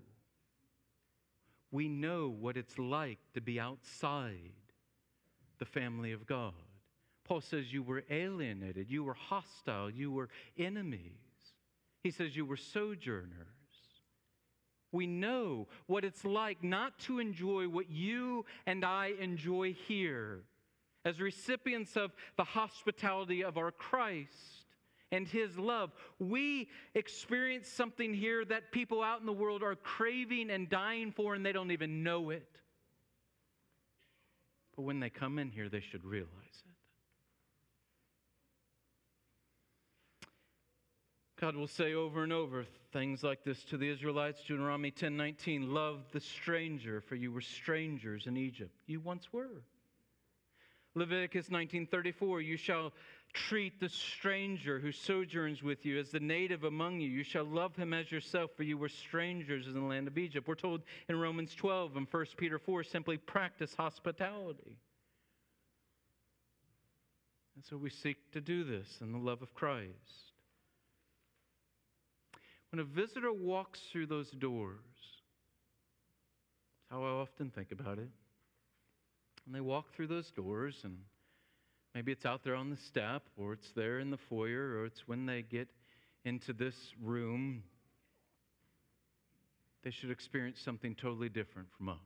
We 1.71 1.87
know 1.87 2.29
what 2.29 2.57
it's 2.57 2.79
like 2.79 3.19
to 3.35 3.41
be 3.41 3.59
outside 3.59 4.53
the 5.59 5.65
family 5.65 6.13
of 6.13 6.25
God. 6.25 6.53
Paul 7.29 7.41
says 7.41 7.71
you 7.71 7.83
were 7.83 8.03
alienated, 8.09 8.89
you 8.89 9.03
were 9.03 9.13
hostile, 9.13 9.87
you 9.87 10.11
were 10.11 10.29
enemies. 10.57 11.11
He 12.01 12.09
says 12.09 12.35
you 12.35 12.43
were 12.43 12.57
sojourners. 12.57 13.29
We 14.91 15.05
know 15.05 15.67
what 15.85 16.03
it's 16.03 16.25
like 16.25 16.63
not 16.63 16.97
to 17.01 17.19
enjoy 17.19 17.67
what 17.67 17.87
you 17.91 18.47
and 18.65 18.83
I 18.83 19.13
enjoy 19.19 19.73
here 19.73 20.39
as 21.05 21.21
recipients 21.21 21.95
of 21.95 22.11
the 22.35 22.43
hospitality 22.43 23.43
of 23.43 23.59
our 23.59 23.69
Christ 23.69 24.65
and 25.11 25.27
His 25.27 25.55
love. 25.55 25.91
We 26.17 26.67
experience 26.95 27.67
something 27.67 28.11
here 28.11 28.43
that 28.45 28.71
people 28.71 29.03
out 29.03 29.19
in 29.19 29.27
the 29.27 29.33
world 29.33 29.61
are 29.61 29.75
craving 29.75 30.49
and 30.49 30.67
dying 30.67 31.11
for, 31.11 31.35
and 31.35 31.45
they 31.45 31.51
don't 31.51 31.69
even 31.69 32.01
know 32.01 32.31
it. 32.31 32.49
But 34.75 34.81
when 34.81 34.99
they 34.99 35.11
come 35.11 35.37
in 35.37 35.51
here, 35.51 35.69
they 35.69 35.81
should 35.81 36.03
realize 36.03 36.63
it. 36.65 36.68
God 41.39 41.55
will 41.55 41.67
say 41.67 41.93
over 41.93 42.23
and 42.23 42.33
over 42.33 42.65
things 42.91 43.23
like 43.23 43.45
this 43.45 43.63
to 43.65 43.77
the 43.77 43.87
Israelites, 43.87 44.43
Deuteronomy 44.43 44.91
10:19, 44.91 45.73
"Love 45.73 46.11
the 46.11 46.19
stranger, 46.19 46.99
for 46.99 47.15
you 47.15 47.31
were 47.31 47.39
strangers 47.39 48.27
in 48.27 48.35
Egypt. 48.35 48.75
You 48.87 48.99
once 48.99 49.31
were." 49.31 49.63
Leviticus 50.95 51.49
19:34 51.49 52.41
You 52.41 52.57
shall 52.57 52.93
treat 53.31 53.79
the 53.79 53.87
stranger 53.87 54.79
who 54.79 54.91
sojourns 54.91 55.63
with 55.63 55.85
you 55.85 55.97
as 55.97 56.11
the 56.11 56.19
native 56.19 56.63
among 56.63 56.99
you 56.99 57.07
you 57.07 57.23
shall 57.23 57.43
love 57.43 57.75
him 57.75 57.93
as 57.93 58.11
yourself 58.11 58.49
for 58.57 58.63
you 58.63 58.75
were 58.75 58.89
strangers 58.89 59.67
in 59.67 59.73
the 59.73 59.79
land 59.79 60.07
of 60.07 60.17
Egypt 60.17 60.47
we're 60.47 60.55
told 60.55 60.81
in 61.07 61.15
Romans 61.15 61.53
12 61.53 61.95
and 61.95 62.07
1 62.11 62.25
Peter 62.37 62.57
4 62.57 62.83
simply 62.83 63.17
practice 63.17 63.75
hospitality 63.75 64.79
and 67.53 67.63
so 67.63 67.77
we 67.77 67.91
seek 67.91 68.31
to 68.31 68.41
do 68.41 68.63
this 68.63 68.99
in 68.99 69.11
the 69.11 69.19
love 69.19 69.43
of 69.43 69.53
Christ 69.53 70.28
when 72.71 72.79
a 72.79 72.83
visitor 72.83 73.31
walks 73.31 73.79
through 73.91 74.05
those 74.05 74.29
doors 74.31 74.75
how 76.89 77.03
I 77.03 77.09
often 77.09 77.51
think 77.51 77.71
about 77.71 77.99
it 77.99 78.09
and 79.49 79.55
they 79.55 79.61
walk 79.61 79.91
through 79.95 80.05
those 80.05 80.29
doors, 80.29 80.79
and 80.83 80.95
maybe 81.95 82.11
it's 82.11 82.23
out 82.23 82.43
there 82.43 82.53
on 82.53 82.69
the 82.69 82.77
step, 82.77 83.23
or 83.35 83.53
it's 83.53 83.71
there 83.75 83.99
in 83.99 84.11
the 84.11 84.19
foyer, 84.29 84.77
or 84.77 84.85
it's 84.85 85.07
when 85.07 85.25
they 85.25 85.41
get 85.41 85.67
into 86.23 86.53
this 86.53 86.75
room. 87.01 87.63
They 89.83 89.89
should 89.89 90.11
experience 90.11 90.59
something 90.63 90.93
totally 90.93 91.29
different 91.29 91.69
from 91.75 91.89
us. 91.89 91.97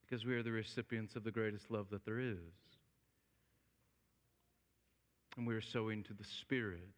Because 0.00 0.24
we 0.24 0.34
are 0.34 0.42
the 0.42 0.50
recipients 0.50 1.14
of 1.14 1.22
the 1.22 1.30
greatest 1.30 1.70
love 1.70 1.86
that 1.92 2.04
there 2.04 2.18
is. 2.18 2.38
And 5.36 5.46
we 5.46 5.54
are 5.54 5.60
sowing 5.60 6.02
to 6.04 6.12
the 6.12 6.24
Spirit. 6.40 6.88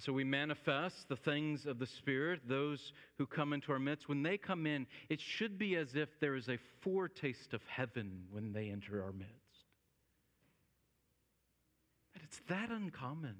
So 0.00 0.12
we 0.12 0.22
manifest 0.22 1.08
the 1.08 1.16
things 1.16 1.66
of 1.66 1.80
the 1.80 1.86
Spirit, 1.86 2.42
those 2.48 2.92
who 3.16 3.26
come 3.26 3.52
into 3.52 3.72
our 3.72 3.80
midst. 3.80 4.08
When 4.08 4.22
they 4.22 4.38
come 4.38 4.64
in, 4.64 4.86
it 5.08 5.20
should 5.20 5.58
be 5.58 5.74
as 5.74 5.96
if 5.96 6.08
there 6.20 6.36
is 6.36 6.48
a 6.48 6.58
foretaste 6.82 7.52
of 7.52 7.60
heaven 7.66 8.22
when 8.30 8.52
they 8.52 8.68
enter 8.68 9.02
our 9.02 9.10
midst. 9.10 9.32
But 12.12 12.22
it's 12.22 12.40
that 12.48 12.70
uncommon. 12.70 13.34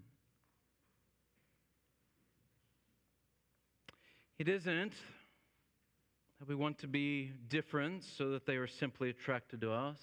It 4.39 4.49
isn't 4.49 4.93
that 6.41 6.49
we 6.49 6.57
want 6.57 6.79
to 6.79 6.89
be 6.89 7.33
different 7.49 8.03
so 8.17 8.31
that 8.31 8.47
they 8.47 8.57
are 8.57 8.69
simply 8.69 9.11
attracted 9.11 9.61
to 9.61 9.73
us. 9.73 9.99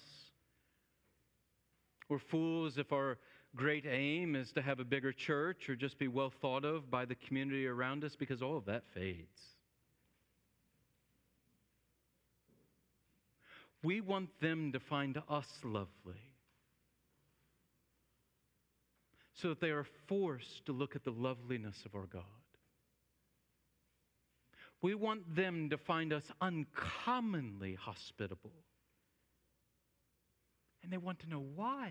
We're 2.08 2.18
fools 2.18 2.78
if 2.78 2.92
our 2.92 3.18
great 3.56 3.84
aim 3.86 4.36
is 4.36 4.52
to 4.52 4.62
have 4.62 4.80
a 4.80 4.84
bigger 4.84 5.12
church 5.12 5.68
or 5.68 5.76
just 5.76 5.98
be 5.98 6.08
well 6.08 6.32
thought 6.40 6.64
of 6.64 6.90
by 6.90 7.04
the 7.04 7.14
community 7.14 7.66
around 7.66 8.04
us 8.04 8.14
because 8.16 8.42
all 8.42 8.56
of 8.56 8.66
that 8.66 8.84
fades. 8.94 9.40
We 13.82 14.00
want 14.00 14.28
them 14.40 14.72
to 14.72 14.80
find 14.80 15.20
us 15.28 15.46
lovely 15.64 16.20
so 19.34 19.48
that 19.50 19.60
they 19.60 19.70
are 19.70 19.86
forced 20.08 20.66
to 20.66 20.72
look 20.72 20.96
at 20.96 21.04
the 21.04 21.10
loveliness 21.10 21.76
of 21.84 21.94
our 21.94 22.06
God. 22.06 22.22
We 24.82 24.94
want 24.94 25.34
them 25.34 25.70
to 25.70 25.78
find 25.78 26.12
us 26.12 26.24
uncommonly 26.40 27.74
hospitable 27.74 28.52
and 30.86 30.92
they 30.92 30.98
want 30.98 31.18
to 31.18 31.28
know 31.28 31.44
why. 31.56 31.90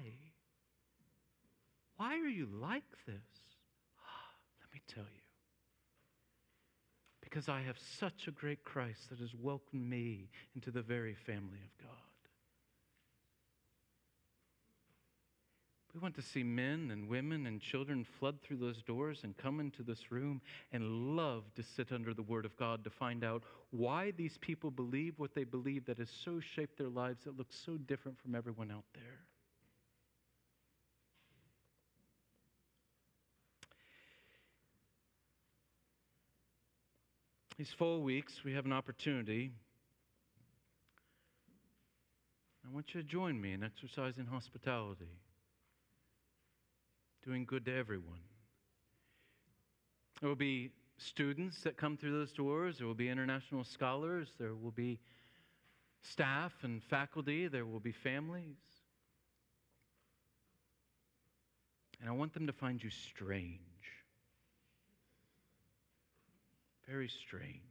Why 1.98 2.14
are 2.14 2.30
you 2.30 2.48
like 2.50 2.90
this? 3.06 3.16
Let 4.62 4.74
me 4.74 4.80
tell 4.88 5.04
you. 5.04 5.22
Because 7.20 7.50
I 7.50 7.60
have 7.60 7.76
such 8.00 8.30
a 8.30 8.32
great 8.32 8.64
Christ 8.64 9.10
that 9.10 9.20
has 9.20 9.36
welcomed 9.36 9.90
me 9.90 10.30
into 10.56 10.72
the 10.72 10.82
very 10.82 11.14
family 11.14 11.60
of 11.60 11.86
God. 11.86 12.15
We 15.96 16.02
want 16.02 16.16
to 16.16 16.22
see 16.22 16.44
men 16.44 16.90
and 16.92 17.08
women 17.08 17.48
and 17.48 17.62
children 17.62 18.06
flood 18.20 18.42
through 18.42 18.58
those 18.58 18.82
doors 18.82 19.22
and 19.24 19.38
come 19.38 19.62
into 19.62 19.82
this 19.82 20.12
room 20.12 20.42
and 20.74 21.16
love 21.16 21.46
to 21.56 21.64
sit 21.64 21.94
under 21.94 22.14
the 22.14 22.22
Word 22.22 22.44
of 22.44 22.58
God 22.58 22.84
to 22.84 22.90
find 22.90 23.24
out 23.24 23.44
why 23.72 24.12
these 24.12 24.38
people 24.42 24.72
believe 24.72 25.14
what 25.16 25.34
they 25.34 25.46
believe 25.46 25.86
that 25.86 25.98
has 26.00 26.10
so 26.26 26.42
shaped 26.42 26.78
their 26.78 26.90
lives 26.90 27.24
that 27.24 27.38
looks 27.38 27.56
so 27.66 27.78
different 27.78 28.20
from 28.20 28.36
everyone 28.36 28.72
out 28.72 28.84
there. 28.94 29.04
These 37.58 37.72
four 37.72 38.02
weeks, 38.02 38.44
we 38.44 38.54
have 38.54 38.66
an 38.66 38.74
opportunity. 38.74 39.54
I 42.70 42.74
want 42.74 42.94
you 42.94 43.02
to 43.02 43.08
join 43.08 43.40
me 43.40 43.54
in 43.54 43.64
exercising 43.64 44.26
hospitality 44.26 45.08
doing 47.26 47.46
good 47.46 47.66
to 47.66 47.76
everyone. 47.76 48.20
There 50.22 50.30
will 50.30 50.36
be 50.36 50.72
students 50.98 51.62
that 51.64 51.76
come 51.76 51.98
through 51.98 52.12
those 52.12 52.32
doors, 52.32 52.78
there 52.78 52.88
will 52.88 52.94
be 52.94 53.10
international 53.10 53.64
scholars, 53.64 54.30
there 54.40 54.54
will 54.54 54.72
be 54.72 55.00
staff 56.02 56.54
and 56.62 56.84
faculty, 56.84 57.48
there 57.48 57.66
will 57.66 57.80
be 57.80 57.92
families. 57.92 58.58
And 62.00 62.10
I 62.10 62.14
want 62.14 62.34
them 62.34 62.46
to 62.48 62.54
find 62.54 62.84
you 62.84 62.90
strange. 62.90 63.60
Very 66.88 67.10
strange. 67.10 67.62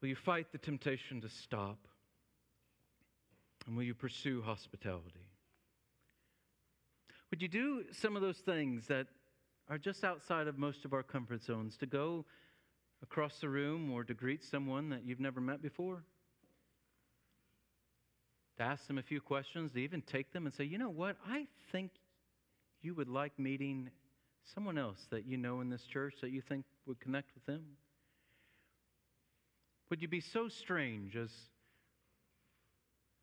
Will 0.00 0.08
you 0.08 0.16
fight 0.16 0.52
the 0.52 0.58
temptation 0.58 1.20
to 1.22 1.28
stop? 1.28 1.87
And 3.68 3.76
will 3.76 3.84
you 3.84 3.94
pursue 3.94 4.40
hospitality? 4.40 5.28
Would 7.30 7.42
you 7.42 7.48
do 7.48 7.84
some 7.92 8.16
of 8.16 8.22
those 8.22 8.38
things 8.38 8.86
that 8.86 9.08
are 9.68 9.76
just 9.76 10.04
outside 10.04 10.46
of 10.46 10.56
most 10.56 10.86
of 10.86 10.94
our 10.94 11.02
comfort 11.02 11.42
zones 11.42 11.76
to 11.76 11.86
go 11.86 12.24
across 13.02 13.40
the 13.40 13.48
room 13.50 13.92
or 13.92 14.04
to 14.04 14.14
greet 14.14 14.42
someone 14.42 14.88
that 14.88 15.04
you've 15.04 15.20
never 15.20 15.42
met 15.42 15.60
before? 15.60 16.02
To 18.56 18.62
ask 18.62 18.86
them 18.86 18.96
a 18.96 19.02
few 19.02 19.20
questions, 19.20 19.72
to 19.72 19.80
even 19.80 20.00
take 20.00 20.32
them 20.32 20.46
and 20.46 20.54
say, 20.54 20.64
you 20.64 20.78
know 20.78 20.88
what, 20.88 21.18
I 21.28 21.46
think 21.70 21.90
you 22.80 22.94
would 22.94 23.10
like 23.10 23.38
meeting 23.38 23.90
someone 24.54 24.78
else 24.78 25.06
that 25.10 25.26
you 25.26 25.36
know 25.36 25.60
in 25.60 25.68
this 25.68 25.82
church 25.82 26.14
that 26.22 26.30
you 26.30 26.40
think 26.40 26.64
would 26.86 27.00
connect 27.00 27.34
with 27.34 27.44
them? 27.44 27.64
Would 29.90 30.00
you 30.00 30.08
be 30.08 30.22
so 30.22 30.48
strange 30.48 31.16
as 31.16 31.30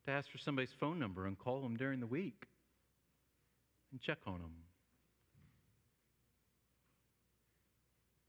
to 0.06 0.12
ask 0.12 0.30
for 0.30 0.38
somebody's 0.38 0.72
phone 0.78 0.98
number 0.98 1.26
and 1.26 1.38
call 1.38 1.60
them 1.60 1.76
during 1.76 2.00
the 2.00 2.06
week 2.06 2.46
and 3.92 4.00
check 4.00 4.18
on 4.26 4.40
them. 4.40 4.52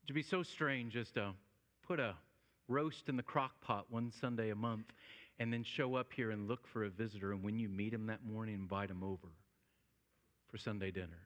To 0.08 0.14
be 0.14 0.24
so 0.24 0.44
strange 0.44 0.96
as 0.96 1.10
to 1.12 1.34
put 1.86 2.00
a 2.00 2.16
roast 2.68 3.10
in 3.10 3.18
the 3.18 3.24
crock 3.24 3.52
pot 3.62 3.86
one 3.90 4.12
Sunday 4.22 4.50
a 4.50 4.56
month 4.56 4.88
and 5.40 5.54
then 5.54 5.64
show 5.64 5.96
up 5.96 6.08
here 6.16 6.32
and 6.32 6.48
look 6.48 6.68
for 6.74 6.84
a 6.84 6.90
visitor, 6.90 7.32
and 7.32 7.44
when 7.44 7.60
you 7.60 7.70
meet 7.70 7.94
him 7.94 8.08
that 8.08 8.26
morning, 8.26 8.56
invite 8.56 8.90
him 8.90 9.04
over 9.04 9.28
for 10.50 10.58
Sunday 10.58 10.90
dinner. 10.90 11.22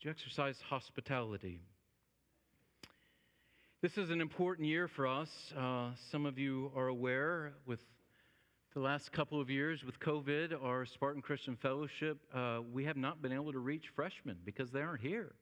Do 0.00 0.08
you 0.08 0.10
exercise 0.10 0.56
hospitality? 0.68 1.60
This 3.82 3.96
is 3.96 4.10
an 4.10 4.20
important 4.20 4.68
year 4.68 4.88
for 4.88 5.06
us. 5.06 5.30
Uh, 5.56 5.92
some 6.10 6.26
of 6.26 6.38
you 6.38 6.70
are 6.76 6.88
aware 6.88 7.54
with 7.64 7.80
the 8.74 8.80
last 8.80 9.10
couple 9.10 9.40
of 9.40 9.48
years 9.48 9.82
with 9.82 9.98
COVID, 9.98 10.52
our 10.62 10.84
Spartan 10.84 11.22
Christian 11.22 11.56
Fellowship, 11.56 12.18
uh, 12.34 12.58
we 12.74 12.84
have 12.84 12.98
not 12.98 13.22
been 13.22 13.32
able 13.32 13.52
to 13.52 13.58
reach 13.58 13.86
freshmen 13.96 14.36
because 14.44 14.70
they 14.70 14.82
aren't 14.82 15.00
here. 15.00 15.32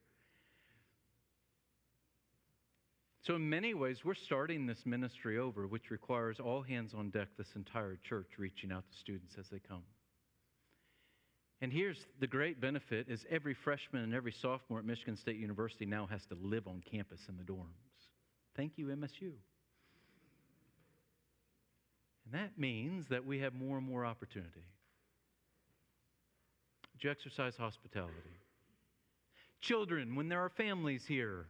So, 3.23 3.35
in 3.35 3.51
many 3.51 3.75
ways, 3.75 4.05
we're 4.05 4.15
starting 4.15 4.67
this 4.67 4.87
ministry 4.87 5.37
over, 5.37 5.67
which 5.67 5.91
requires 5.91 6.39
all 6.39 6.63
hands 6.63 6.95
on 6.95 7.11
deck, 7.11 7.31
this 7.37 7.51
entire 7.57 7.99
church 8.09 8.29
reaching 8.39 8.71
out 8.71 8.85
to 8.89 8.99
students 8.99 9.35
as 9.37 9.49
they 9.49 9.59
come. 9.59 9.83
And 11.61 11.73
here's 11.73 11.99
the 12.21 12.29
great 12.29 12.61
benefit 12.61 13.09
is 13.09 13.27
every 13.29 13.55
freshman 13.55 14.05
and 14.05 14.15
every 14.15 14.31
sophomore 14.31 14.79
at 14.79 14.85
Michigan 14.85 15.17
State 15.17 15.39
University 15.39 15.87
now 15.87 16.07
has 16.07 16.25
to 16.27 16.37
live 16.41 16.69
on 16.69 16.85
campus 16.89 17.23
in 17.29 17.37
the 17.37 17.43
dorms 17.43 17.88
Thank 18.59 18.73
you, 18.77 18.87
MSU. 18.87 19.31
And 22.25 22.33
that 22.33 22.59
means 22.59 23.07
that 23.07 23.25
we 23.25 23.39
have 23.39 23.55
more 23.55 23.79
and 23.79 23.87
more 23.87 24.05
opportunity. 24.05 24.65
You 27.01 27.09
exercise 27.09 27.57
hospitality? 27.57 28.13
Children, 29.61 30.17
when 30.17 30.29
there 30.29 30.41
are 30.41 30.49
families 30.49 31.07
here 31.07 31.47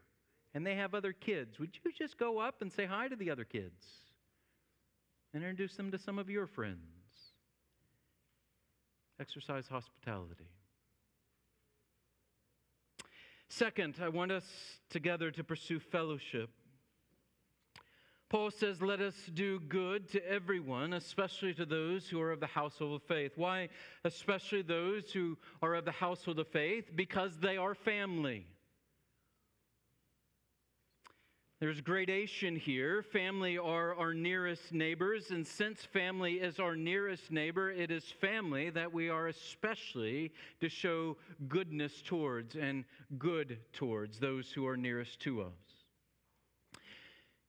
and 0.53 0.67
they 0.67 0.75
have 0.75 0.95
other 0.95 1.15
kids, 1.15 1.59
would 1.59 1.71
you 1.83 1.93
just 1.99 2.19
go 2.19 2.41
up 2.41 2.61
and 2.61 2.71
say 2.71 2.85
hi 2.85 3.09
to 3.09 3.17
the 3.17 3.31
other 3.31 3.45
kids? 3.45 3.83
And 5.33 5.43
introduce 5.43 5.77
them 5.77 5.91
to 5.93 5.99
some 5.99 6.19
of 6.19 6.29
your 6.29 6.47
friends. 6.47 6.79
Exercise 9.19 9.67
hospitality. 9.67 10.51
Second, 13.49 13.95
I 14.03 14.11
want 14.11 14.31
us 14.31 14.45
together 14.91 15.31
to 15.31 15.43
pursue 15.43 15.81
fellowship. 15.81 16.51
Paul 18.31 18.51
says, 18.51 18.83
Let 18.83 19.01
us 19.01 19.15
do 19.33 19.59
good 19.61 20.09
to 20.11 20.31
everyone, 20.31 20.93
especially 20.93 21.55
to 21.55 21.65
those 21.65 22.09
who 22.09 22.21
are 22.21 22.33
of 22.33 22.41
the 22.41 22.47
household 22.47 23.01
of 23.01 23.09
faith. 23.09 23.33
Why, 23.37 23.71
especially 24.05 24.63
those 24.63 25.11
who 25.11 25.39
are 25.63 25.75
of 25.75 25.87
the 25.87 25.93
household 25.93 26.39
of 26.39 26.49
faith? 26.49 26.91
Because 26.95 27.39
they 27.39 27.57
are 27.57 27.75
family. 27.75 28.47
There's 31.61 31.81
gradation 31.81 32.55
here. 32.55 33.03
Family 33.03 33.59
are 33.59 33.93
our 33.97 34.15
nearest 34.15 34.73
neighbors, 34.73 35.33
and 35.33 35.45
since 35.45 35.85
family 35.85 36.35
is 36.35 36.61
our 36.61 36.77
nearest 36.77 37.33
neighbor, 37.33 37.71
it 37.71 37.91
is 37.91 38.05
family 38.05 38.71
that 38.71 38.93
we 38.93 39.09
are 39.09 39.27
especially 39.27 40.33
to 40.61 40.69
show 40.69 41.17
goodness 41.49 42.01
towards 42.03 42.55
and 42.55 42.85
good 43.19 43.59
towards 43.73 44.21
those 44.21 44.53
who 44.53 44.69
are 44.69 44.77
nearest 44.77 45.19
to 45.21 45.43
us. 45.43 45.68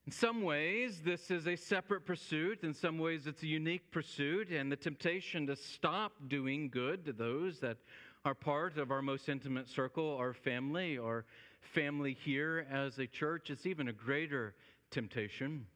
In 0.10 0.13
some 0.13 0.41
ways, 0.41 1.02
this 1.06 1.30
is 1.30 1.48
a 1.48 1.56
separate 1.56 2.04
pursuit. 2.04 2.63
In 2.63 2.74
some 2.74 2.98
ways, 2.98 3.28
it's 3.28 3.43
a 3.43 3.48
unique 3.48 3.91
pursuit, 3.91 4.50
and 4.50 4.72
the 4.72 4.76
temptation 4.76 5.45
to 5.45 5.56
stop 5.56 6.13
doing 6.28 6.69
good 6.69 7.06
to 7.06 7.13
those 7.13 7.60
that 7.60 7.78
are 8.26 8.34
part 8.34 8.80
of 8.80 8.89
our 8.89 9.04
most 9.04 9.30
intimate 9.30 9.69
circle, 9.69 10.17
our 10.17 10.34
family, 10.34 10.98
our 10.98 11.26
family 11.62 12.17
here 12.26 12.65
as 12.72 12.98
a 12.98 13.06
church. 13.06 13.52
It's 13.52 13.67
even 13.67 13.88
a 13.88 13.93
greater 13.93 14.56
temptation. 14.89 15.67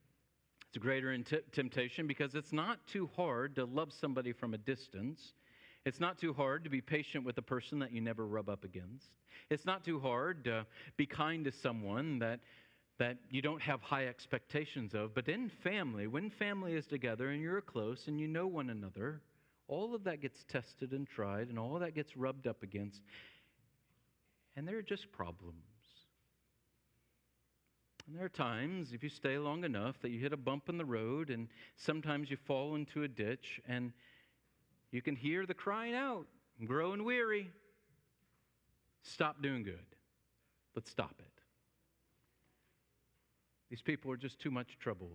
It's 0.67 0.77
a 0.77 0.79
greater 0.79 1.15
temptation 1.51 2.07
because 2.07 2.33
it's 2.33 2.51
not 2.51 2.87
too 2.87 3.11
hard 3.15 3.55
to 3.57 3.65
love 3.65 3.93
somebody 3.93 4.31
from 4.31 4.55
a 4.55 4.57
distance. 4.57 5.35
It's 5.85 5.99
not 5.99 6.17
too 6.17 6.33
hard 6.33 6.63
to 6.63 6.71
be 6.71 6.81
patient 6.81 7.23
with 7.23 7.37
a 7.37 7.43
person 7.43 7.77
that 7.79 7.91
you 7.91 8.01
never 8.01 8.25
rub 8.25 8.49
up 8.49 8.63
against. 8.63 9.11
It's 9.51 9.65
not 9.65 9.83
too 9.83 9.99
hard 9.99 10.43
to 10.45 10.65
be 10.97 11.05
kind 11.05 11.45
to 11.45 11.51
someone 11.51 12.17
that, 12.19 12.39
that 12.99 13.17
you 13.29 13.41
don't 13.41 13.61
have 13.61 13.81
high 13.81 14.07
expectations 14.07 14.93
of. 14.93 15.15
But 15.15 15.27
in 15.27 15.49
family, 15.49 16.07
when 16.07 16.29
family 16.29 16.73
is 16.73 16.85
together 16.85 17.29
and 17.29 17.41
you're 17.41 17.61
close 17.61 18.07
and 18.07 18.19
you 18.19 18.27
know 18.27 18.47
one 18.47 18.69
another, 18.69 19.21
all 19.67 19.95
of 19.95 20.03
that 20.03 20.21
gets 20.21 20.43
tested 20.43 20.91
and 20.91 21.07
tried, 21.07 21.49
and 21.49 21.57
all 21.57 21.79
that 21.79 21.95
gets 21.95 22.15
rubbed 22.17 22.47
up 22.47 22.63
against. 22.63 23.01
And 24.55 24.67
there 24.67 24.77
are 24.77 24.83
just 24.83 25.11
problems. 25.11 25.55
And 28.05 28.15
there 28.17 28.25
are 28.25 28.29
times, 28.29 28.91
if 28.91 29.01
you 29.01 29.09
stay 29.09 29.37
long 29.37 29.63
enough, 29.63 29.95
that 30.01 30.11
you 30.11 30.19
hit 30.19 30.33
a 30.33 30.37
bump 30.37 30.67
in 30.67 30.77
the 30.77 30.85
road, 30.85 31.29
and 31.29 31.47
sometimes 31.77 32.29
you 32.29 32.37
fall 32.37 32.75
into 32.75 33.03
a 33.03 33.07
ditch, 33.07 33.61
and 33.67 33.93
you 34.91 35.01
can 35.01 35.15
hear 35.15 35.45
the 35.45 35.53
crying 35.53 35.95
out, 35.95 36.27
growing 36.65 37.05
weary. 37.05 37.49
Stop 39.01 39.41
doing 39.41 39.63
good. 39.63 39.85
Let's 40.75 40.91
stop 40.91 41.15
it. 41.19 41.32
These 43.73 43.81
people 43.81 44.11
are 44.11 44.17
just 44.17 44.39
too 44.39 44.51
much 44.51 44.77
trouble 44.77 45.09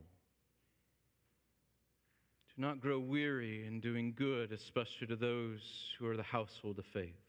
Do 2.56 2.60
not 2.60 2.80
grow 2.80 2.98
weary 2.98 3.64
in 3.64 3.78
doing 3.78 4.12
good, 4.16 4.50
especially 4.50 5.06
to 5.06 5.14
those 5.14 5.94
who 5.96 6.08
are 6.08 6.16
the 6.16 6.24
household 6.24 6.80
of 6.80 6.84
faith. 6.86 7.22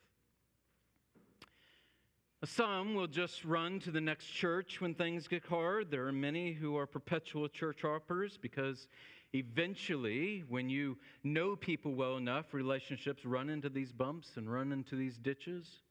Some 2.43 2.95
will 2.95 3.05
just 3.05 3.45
run 3.45 3.79
to 3.81 3.91
the 3.91 4.01
next 4.01 4.25
church 4.25 4.81
when 4.81 4.95
things 4.95 5.27
get 5.27 5.45
hard. 5.45 5.91
There 5.91 6.07
are 6.07 6.11
many 6.11 6.51
who 6.51 6.75
are 6.77 6.87
perpetual 6.87 7.47
church 7.47 7.83
hoppers 7.83 8.39
because 8.41 8.87
eventually, 9.33 10.43
when 10.49 10.67
you 10.67 10.97
know 11.23 11.55
people 11.55 11.93
well 11.93 12.17
enough, 12.17 12.55
relationships 12.55 13.23
run 13.23 13.51
into 13.51 13.69
these 13.69 13.91
bumps 13.91 14.31
and 14.37 14.51
run 14.51 14.71
into 14.71 14.95
these 14.95 15.19
ditches. 15.19 15.83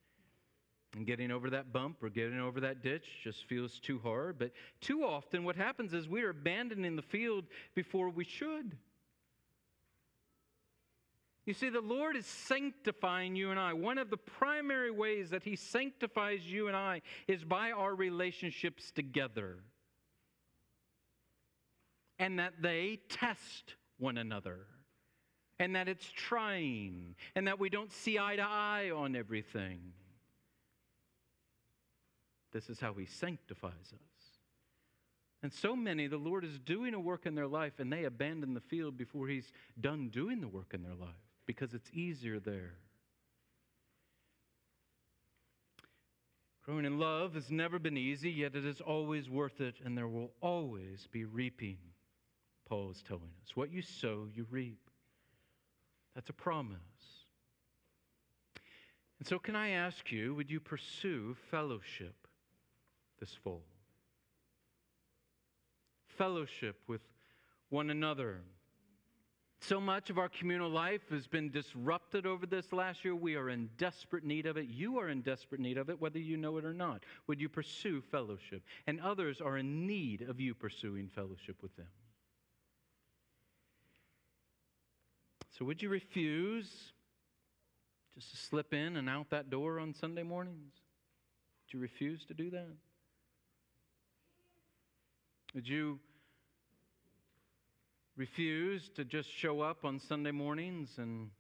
And 0.95 1.07
getting 1.07 1.31
over 1.31 1.51
that 1.51 1.73
bump 1.73 2.03
or 2.03 2.09
getting 2.09 2.41
over 2.41 2.61
that 2.61 2.83
ditch 2.83 3.05
just 3.23 3.45
feels 3.45 3.79
too 3.79 3.99
hard. 4.03 4.39
But 4.39 4.53
too 4.81 5.05
often, 5.05 5.45
what 5.45 5.57
happens 5.57 5.93
is 5.93 6.09
we 6.09 6.23
are 6.23 6.31
abandoning 6.31 6.97
the 6.97 7.03
field 7.03 7.45
before 7.75 8.09
we 8.09 8.25
should. 8.25 8.77
You 11.45 11.55
see, 11.55 11.71
the 11.71 11.81
Lord 11.81 12.15
is 12.15 12.27
sanctifying 12.27 13.35
you 13.35 13.51
and 13.51 13.59
I. 13.59 13.73
One 13.73 13.97
of 13.97 14.11
the 14.11 14.19
primary 14.19 14.91
ways 14.91 15.31
that 15.31 15.43
He 15.43 15.57
sanctifies 15.57 16.41
you 16.43 16.69
and 16.69 16.77
I 16.77 17.01
is 17.27 17.43
by 17.43 17.71
our 17.71 17.95
relationships 17.95 18.91
together. 18.91 19.57
And 22.19 22.39
that 22.39 22.55
they 22.61 23.01
test 23.09 23.77
one 23.99 24.19
another. 24.19 24.67
And 25.59 25.75
that 25.75 25.89
it's 25.89 26.11
trying. 26.11 27.15
And 27.35 27.47
that 27.47 27.59
we 27.59 27.71
don't 27.71 27.93
see 27.93 28.19
eye 28.19 28.37
to 28.37 28.43
eye 28.43 28.91
on 28.95 29.17
everything. 29.17 29.81
This 32.53 32.71
is 32.71 32.81
how 32.81 32.95
He 32.95 33.07
sanctifies 33.07 33.93
us. 33.93 34.39
And 35.43 35.53
so 35.53 35.77
many, 35.77 36.09
the 36.09 36.17
Lord 36.17 36.45
is 36.45 36.59
doing 36.59 36.95
a 36.95 37.01
work 37.01 37.25
in 37.25 37.35
their 37.35 37.47
life, 37.47 37.75
and 37.79 37.93
they 37.93 38.05
abandon 38.05 38.55
the 38.55 38.61
field 38.61 38.97
before 38.97 39.29
He's 39.29 39.53
done 39.81 40.09
doing 40.09 40.41
the 40.41 40.49
work 40.49 40.73
in 40.75 40.83
their 40.83 40.95
life 40.95 41.11
because 41.47 41.75
it's 41.75 41.91
easier 41.93 42.41
there. 42.41 42.75
Growing 46.65 46.85
in 46.85 46.99
love 46.99 47.33
has 47.35 47.51
never 47.51 47.79
been 47.79 47.97
easy, 47.97 48.31
yet 48.31 48.55
it 48.55 48.67
is 48.67 48.83
always 48.83 49.31
worth 49.31 49.61
it, 49.61 49.77
and 49.83 49.97
there 49.97 50.07
will 50.07 50.33
always 50.43 51.09
be 51.11 51.25
reaping, 51.25 51.79
Paul 52.69 52.91
is 52.91 53.03
telling 53.09 53.31
us. 53.43 53.57
What 53.57 53.73
you 53.73 53.81
sow, 53.81 54.27
you 54.35 54.47
reap. 54.51 54.91
That's 56.15 56.29
a 56.29 56.35
promise. 56.35 56.77
And 59.19 59.27
so, 59.27 59.39
can 59.39 59.57
I 59.57 59.71
ask 59.71 60.13
you, 60.13 60.35
would 60.35 60.51
you 60.51 60.61
pursue 60.61 61.37
fellowship 61.51 62.28
this 63.19 63.35
fall? 63.43 63.63
Fellowship 66.17 66.77
with 66.87 67.01
one 67.69 67.91
another. 67.91 68.41
So 69.61 69.81
much 69.81 70.09
of 70.09 70.19
our 70.19 70.29
communal 70.29 70.71
life 70.71 71.03
has 71.11 71.27
been 71.27 71.51
disrupted 71.51 72.27
over 72.27 72.47
this 72.47 72.73
last 72.73 73.05
year. 73.05 73.15
We 73.15 73.35
are 73.35 73.49
in 73.49 73.71
desperate 73.77 74.25
need 74.25 74.47
of 74.47 74.57
it. 74.57 74.69
You 74.69 74.99
are 74.99 75.09
in 75.09 75.21
desperate 75.21 75.61
need 75.61 75.79
of 75.79 75.91
it, 75.91 76.01
whether 76.01 76.19
you 76.19 76.37
know 76.37 76.59
it 76.59 76.65
or 76.65 76.73
not. 76.73 77.03
Would 77.27 77.41
you 77.41 77.49
pursue 77.49 78.01
fellowship? 78.01 78.63
And 78.87 79.01
others 79.01 79.41
are 79.41 79.59
in 79.59 79.87
need 79.87 80.23
of 80.23 80.39
you 80.41 80.55
pursuing 80.55 81.09
fellowship 81.09 81.57
with 81.61 81.75
them. 81.77 81.89
So, 85.59 85.65
would 85.65 85.83
you 85.83 85.89
refuse 85.89 86.93
just 88.15 88.31
to 88.31 88.37
slip 88.37 88.73
in 88.73 88.97
and 88.97 89.09
out 89.09 89.31
that 89.31 89.51
door 89.51 89.81
on 89.81 89.93
Sunday 89.93 90.23
mornings? 90.23 90.73
Would 91.67 91.75
you 91.75 91.81
refuse 91.81 92.25
to 92.27 92.35
do 92.35 92.51
that? 92.51 92.77
Would 95.55 95.67
you 95.67 95.99
refuse 98.17 98.91
to 98.97 99.05
just 99.05 99.31
show 99.31 99.63
up 99.63 99.85
on 99.85 99.99
Sunday 99.99 100.31
mornings 100.31 100.99
and 100.99 101.31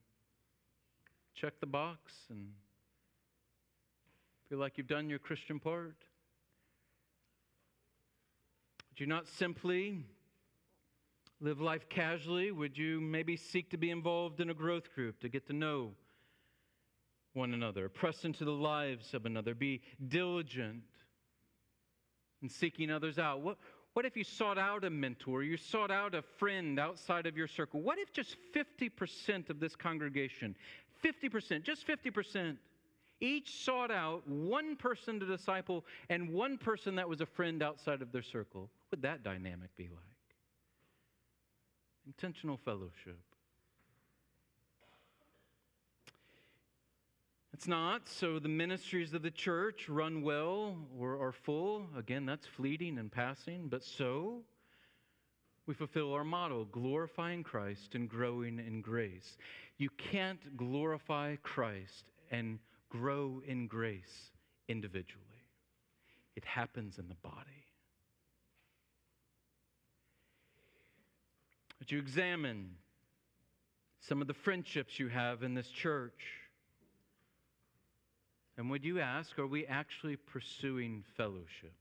check 1.34 1.60
the 1.60 1.66
box 1.66 2.14
and 2.30 2.48
feel 4.48 4.58
like 4.58 4.78
you've 4.78 4.86
done 4.86 5.10
your 5.10 5.18
Christian 5.18 5.60
part? 5.60 5.96
Would 8.90 9.00
you 9.00 9.06
not 9.06 9.28
simply 9.28 10.06
live 11.38 11.60
life 11.60 11.90
casually? 11.90 12.50
Would 12.50 12.78
you 12.78 13.02
maybe 13.02 13.36
seek 13.36 13.70
to 13.70 13.76
be 13.76 13.90
involved 13.90 14.40
in 14.40 14.48
a 14.48 14.54
growth 14.54 14.94
group 14.94 15.20
to 15.20 15.28
get 15.28 15.46
to 15.48 15.52
know 15.52 15.92
one 17.34 17.52
another, 17.52 17.90
press 17.90 18.24
into 18.24 18.46
the 18.46 18.52
lives 18.52 19.12
of 19.12 19.26
another, 19.26 19.54
be 19.54 19.82
diligent 20.08 20.84
in 22.40 22.48
seeking 22.48 22.90
others 22.90 23.18
out? 23.18 23.42
What, 23.42 23.58
what 23.98 24.06
if 24.06 24.16
you 24.16 24.22
sought 24.22 24.58
out 24.58 24.84
a 24.84 24.90
mentor? 24.90 25.42
You 25.42 25.56
sought 25.56 25.90
out 25.90 26.14
a 26.14 26.22
friend 26.22 26.78
outside 26.78 27.26
of 27.26 27.36
your 27.36 27.48
circle? 27.48 27.80
What 27.80 27.98
if 27.98 28.12
just 28.12 28.36
50% 28.54 29.50
of 29.50 29.58
this 29.58 29.74
congregation, 29.74 30.54
50%, 31.04 31.64
just 31.64 31.84
50%, 31.84 32.58
each 33.20 33.64
sought 33.64 33.90
out 33.90 34.22
one 34.28 34.76
person 34.76 35.18
to 35.18 35.26
disciple 35.26 35.84
and 36.10 36.32
one 36.32 36.58
person 36.58 36.94
that 36.94 37.08
was 37.08 37.20
a 37.20 37.26
friend 37.26 37.60
outside 37.60 38.00
of 38.00 38.12
their 38.12 38.22
circle? 38.22 38.60
What 38.60 38.98
would 38.98 39.02
that 39.02 39.24
dynamic 39.24 39.74
be 39.74 39.88
like? 39.88 40.36
Intentional 42.06 42.56
fellowship. 42.56 43.18
It's 47.58 47.66
not. 47.66 48.08
So 48.08 48.38
the 48.38 48.48
ministries 48.48 49.12
of 49.14 49.22
the 49.22 49.32
church 49.32 49.88
run 49.88 50.22
well 50.22 50.76
or 50.96 51.20
are 51.20 51.32
full. 51.32 51.88
Again, 51.96 52.24
that's 52.24 52.46
fleeting 52.46 52.98
and 52.98 53.10
passing. 53.10 53.66
But 53.66 53.82
so 53.82 54.42
we 55.66 55.74
fulfill 55.74 56.12
our 56.12 56.22
motto 56.22 56.68
glorifying 56.70 57.42
Christ 57.42 57.96
and 57.96 58.08
growing 58.08 58.60
in 58.60 58.80
grace. 58.80 59.38
You 59.76 59.90
can't 59.98 60.56
glorify 60.56 61.34
Christ 61.42 62.04
and 62.30 62.60
grow 62.90 63.42
in 63.44 63.66
grace 63.66 64.30
individually, 64.68 65.42
it 66.36 66.44
happens 66.44 66.96
in 67.00 67.08
the 67.08 67.16
body. 67.16 67.66
Would 71.80 71.90
you 71.90 71.98
examine 71.98 72.76
some 73.98 74.20
of 74.20 74.28
the 74.28 74.34
friendships 74.34 75.00
you 75.00 75.08
have 75.08 75.42
in 75.42 75.54
this 75.54 75.70
church? 75.70 76.47
And 78.58 78.68
would 78.70 78.84
you 78.84 78.98
ask, 78.98 79.38
are 79.38 79.46
we 79.46 79.66
actually 79.66 80.16
pursuing 80.16 81.04
fellowship? 81.16 81.72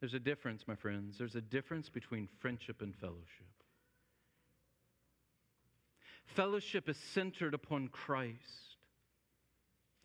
There's 0.00 0.14
a 0.14 0.18
difference, 0.18 0.66
my 0.66 0.74
friends. 0.74 1.18
There's 1.18 1.36
a 1.36 1.42
difference 1.42 1.90
between 1.90 2.26
friendship 2.40 2.80
and 2.80 2.96
fellowship. 2.96 3.52
Fellowship 6.34 6.88
is 6.88 6.96
centered 6.96 7.52
upon 7.52 7.88
Christ. 7.88 8.72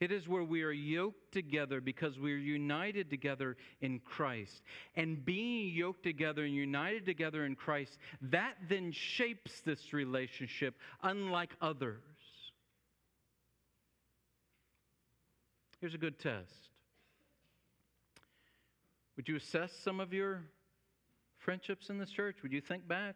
It 0.01 0.11
is 0.11 0.27
where 0.27 0.43
we 0.43 0.63
are 0.63 0.71
yoked 0.71 1.31
together 1.31 1.81
because 1.81 2.19
we 2.19 2.33
are 2.33 2.37
united 2.37 3.09
together 3.09 3.55
in 3.81 3.99
Christ. 3.99 4.61
And 4.95 5.25
being 5.25 5.73
yoked 5.73 6.03
together 6.03 6.43
and 6.43 6.53
united 6.53 7.05
together 7.05 7.45
in 7.45 7.55
Christ, 7.55 7.97
that 8.21 8.55
then 8.69 8.91
shapes 8.91 9.61
this 9.61 9.93
relationship 9.93 10.75
unlike 11.01 11.55
others. 11.61 12.03
Here's 15.80 15.93
a 15.93 15.99
good 15.99 16.19
test. 16.19 16.69
Would 19.15 19.28
you 19.28 19.36
assess 19.36 19.71
some 19.84 19.99
of 19.99 20.11
your 20.11 20.43
friendships 21.38 21.89
in 21.89 21.97
this 21.99 22.09
church? 22.09 22.38
Would 22.43 22.51
you 22.51 22.61
think 22.61 22.88
back? 22.88 23.15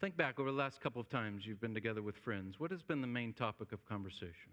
Think 0.00 0.16
back 0.16 0.38
over 0.38 0.50
the 0.50 0.56
last 0.56 0.80
couple 0.80 1.00
of 1.00 1.08
times 1.08 1.44
you've 1.44 1.60
been 1.60 1.74
together 1.74 2.02
with 2.02 2.16
friends. 2.16 2.58
What 2.58 2.70
has 2.70 2.82
been 2.82 3.00
the 3.00 3.06
main 3.06 3.32
topic 3.32 3.72
of 3.72 3.84
conversation? 3.86 4.52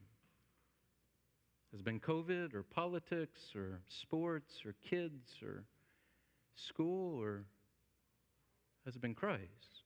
Has 1.72 1.80
it 1.80 1.86
been 1.86 2.00
COVID 2.00 2.54
or 2.54 2.64
politics 2.64 3.42
or 3.56 3.80
sports 3.88 4.66
or 4.66 4.74
kids 4.90 5.36
or 5.44 5.64
school 6.56 7.22
or 7.22 7.44
has 8.86 8.96
it 8.96 9.02
been 9.02 9.16
Christ? 9.16 9.84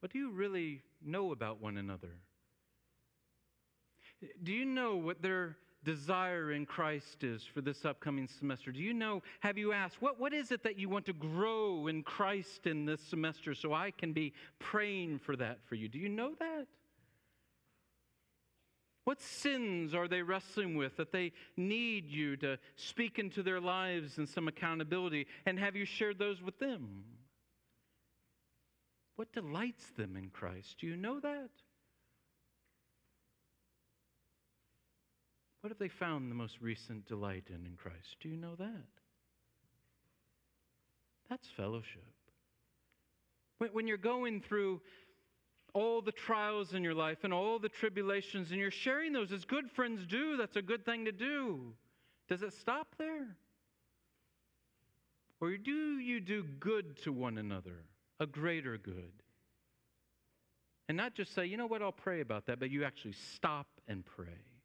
What 0.00 0.12
do 0.12 0.18
you 0.18 0.30
really 0.30 0.82
know 1.04 1.32
about 1.32 1.60
one 1.60 1.76
another? 1.76 2.20
Do 4.42 4.52
you 4.52 4.64
know 4.64 4.96
what 4.96 5.22
their 5.22 5.56
desire 5.84 6.50
in 6.50 6.66
Christ 6.66 7.22
is 7.22 7.44
for 7.44 7.60
this 7.60 7.84
upcoming 7.84 8.26
semester? 8.26 8.72
Do 8.72 8.80
you 8.80 8.92
know, 8.92 9.22
have 9.40 9.56
you 9.56 9.72
asked, 9.72 10.02
what, 10.02 10.18
what 10.18 10.34
is 10.34 10.50
it 10.50 10.64
that 10.64 10.78
you 10.78 10.88
want 10.88 11.06
to 11.06 11.12
grow 11.12 11.86
in 11.86 12.02
Christ 12.02 12.66
in 12.66 12.84
this 12.84 13.00
semester 13.00 13.54
so 13.54 13.72
I 13.72 13.92
can 13.92 14.12
be 14.12 14.32
praying 14.58 15.20
for 15.20 15.36
that 15.36 15.58
for 15.68 15.76
you? 15.76 15.88
Do 15.88 15.98
you 15.98 16.08
know 16.08 16.32
that? 16.38 16.66
What 19.04 19.22
sins 19.22 19.94
are 19.94 20.08
they 20.08 20.22
wrestling 20.22 20.76
with 20.76 20.96
that 20.96 21.12
they 21.12 21.30
need 21.56 22.10
you 22.10 22.36
to 22.38 22.58
speak 22.74 23.20
into 23.20 23.44
their 23.44 23.60
lives 23.60 24.18
and 24.18 24.28
some 24.28 24.48
accountability? 24.48 25.28
And 25.46 25.60
have 25.60 25.76
you 25.76 25.84
shared 25.84 26.18
those 26.18 26.42
with 26.42 26.58
them? 26.58 27.04
What 29.14 29.32
delights 29.32 29.86
them 29.96 30.16
in 30.16 30.30
Christ? 30.30 30.78
Do 30.80 30.88
you 30.88 30.96
know 30.96 31.20
that? 31.20 31.50
What 35.66 35.72
have 35.72 35.78
they 35.80 35.88
found 35.88 36.30
the 36.30 36.36
most 36.36 36.58
recent 36.60 37.08
delight 37.08 37.46
in 37.48 37.66
in 37.66 37.74
Christ? 37.74 38.18
Do 38.20 38.28
you 38.28 38.36
know 38.36 38.54
that? 38.54 38.86
That's 41.28 41.48
fellowship. 41.56 42.06
When 43.72 43.88
you're 43.88 43.96
going 43.96 44.42
through 44.42 44.80
all 45.74 46.02
the 46.02 46.12
trials 46.12 46.72
in 46.72 46.84
your 46.84 46.94
life 46.94 47.24
and 47.24 47.34
all 47.34 47.58
the 47.58 47.68
tribulations, 47.68 48.52
and 48.52 48.60
you're 48.60 48.70
sharing 48.70 49.12
those 49.12 49.32
as 49.32 49.44
good 49.44 49.68
friends 49.72 50.06
do. 50.06 50.36
That's 50.36 50.54
a 50.54 50.62
good 50.62 50.84
thing 50.84 51.04
to 51.06 51.10
do. 51.10 51.74
Does 52.28 52.44
it 52.44 52.52
stop 52.52 52.94
there? 52.96 53.36
Or 55.40 55.56
do 55.56 55.98
you 55.98 56.20
do 56.20 56.44
good 56.60 56.96
to 57.02 57.12
one 57.12 57.38
another, 57.38 57.86
a 58.20 58.26
greater 58.26 58.78
good? 58.78 59.10
And 60.88 60.96
not 60.96 61.16
just 61.16 61.34
say, 61.34 61.46
you 61.46 61.56
know 61.56 61.66
what, 61.66 61.82
I'll 61.82 61.90
pray 61.90 62.20
about 62.20 62.46
that, 62.46 62.60
but 62.60 62.70
you 62.70 62.84
actually 62.84 63.16
stop 63.34 63.66
and 63.88 64.06
pray 64.06 64.55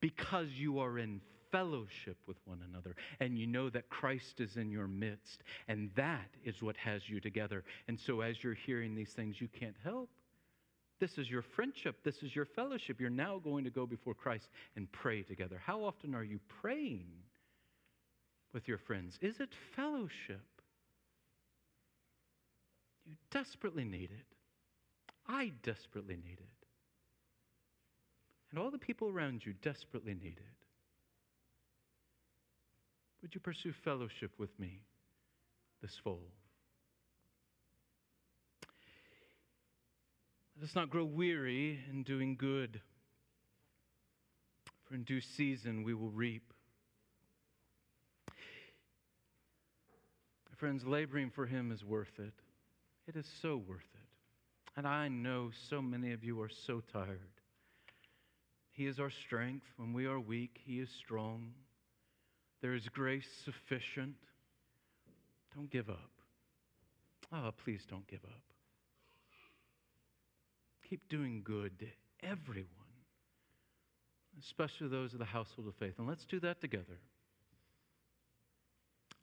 because 0.00 0.48
you 0.50 0.78
are 0.78 0.98
in 0.98 1.20
fellowship 1.50 2.18
with 2.26 2.36
one 2.44 2.60
another 2.68 2.94
and 3.20 3.38
you 3.38 3.46
know 3.46 3.70
that 3.70 3.88
Christ 3.88 4.40
is 4.40 4.56
in 4.56 4.70
your 4.70 4.86
midst. 4.86 5.42
And 5.66 5.90
that 5.96 6.28
is 6.44 6.62
what 6.62 6.76
has 6.76 7.08
you 7.08 7.20
together. 7.20 7.64
And 7.88 7.98
so 7.98 8.20
as 8.20 8.42
you're 8.42 8.54
hearing 8.54 8.94
these 8.94 9.10
things, 9.10 9.40
you 9.40 9.48
can't 9.48 9.76
help 9.82 10.10
this 11.00 11.18
is 11.18 11.30
your 11.30 11.42
friendship. 11.42 12.02
This 12.02 12.22
is 12.22 12.34
your 12.34 12.44
fellowship. 12.44 13.00
You're 13.00 13.10
now 13.10 13.38
going 13.38 13.64
to 13.64 13.70
go 13.70 13.86
before 13.86 14.14
Christ 14.14 14.48
and 14.76 14.90
pray 14.90 15.22
together. 15.22 15.60
How 15.64 15.84
often 15.84 16.14
are 16.14 16.24
you 16.24 16.40
praying 16.60 17.06
with 18.52 18.66
your 18.66 18.78
friends? 18.78 19.18
Is 19.20 19.38
it 19.40 19.50
fellowship? 19.76 20.42
You 23.06 23.14
desperately 23.30 23.84
need 23.84 24.10
it. 24.10 24.26
I 25.26 25.52
desperately 25.62 26.16
need 26.16 26.38
it. 26.38 26.57
And 28.50 28.58
all 28.58 28.70
the 28.70 28.78
people 28.78 29.08
around 29.08 29.44
you 29.44 29.52
desperately 29.62 30.14
need 30.14 30.38
it. 30.38 30.58
Would 33.22 33.34
you 33.34 33.40
pursue 33.40 33.72
fellowship 33.72 34.30
with 34.38 34.58
me 34.58 34.80
this 35.82 35.96
fall? 36.02 36.22
Let 40.56 40.68
us 40.68 40.74
not 40.74 40.90
grow 40.90 41.04
weary 41.04 41.78
in 41.90 42.02
doing 42.02 42.36
good, 42.36 42.80
for 44.84 44.94
in 44.94 45.04
due 45.04 45.20
season 45.20 45.84
we 45.84 45.94
will 45.94 46.10
reap. 46.10 46.52
Friends, 50.58 50.84
laboring 50.84 51.30
for 51.30 51.46
Him 51.46 51.70
is 51.70 51.84
worth 51.84 52.18
it. 52.18 52.32
It 53.06 53.14
is 53.14 53.26
so 53.40 53.56
worth 53.56 53.78
it. 53.94 54.08
And 54.76 54.88
I 54.88 55.06
know 55.06 55.50
so 55.70 55.80
many 55.80 56.12
of 56.12 56.24
you 56.24 56.40
are 56.40 56.48
so 56.48 56.82
tired. 56.92 57.37
He 58.78 58.86
is 58.86 59.00
our 59.00 59.10
strength. 59.10 59.66
When 59.76 59.92
we 59.92 60.06
are 60.06 60.20
weak, 60.20 60.60
He 60.64 60.78
is 60.78 60.88
strong. 61.00 61.50
There 62.62 62.74
is 62.74 62.88
grace 62.88 63.26
sufficient. 63.44 64.14
Don't 65.52 65.68
give 65.68 65.90
up. 65.90 66.10
Oh, 67.32 67.50
please 67.64 67.80
don't 67.90 68.06
give 68.06 68.22
up. 68.22 68.40
Keep 70.88 71.08
doing 71.08 71.42
good 71.44 71.76
to 71.80 71.86
everyone, 72.22 72.68
especially 74.40 74.86
those 74.86 75.12
of 75.12 75.18
the 75.18 75.24
household 75.24 75.66
of 75.66 75.74
faith. 75.74 75.94
And 75.98 76.06
let's 76.06 76.24
do 76.24 76.38
that 76.38 76.60
together. 76.60 77.00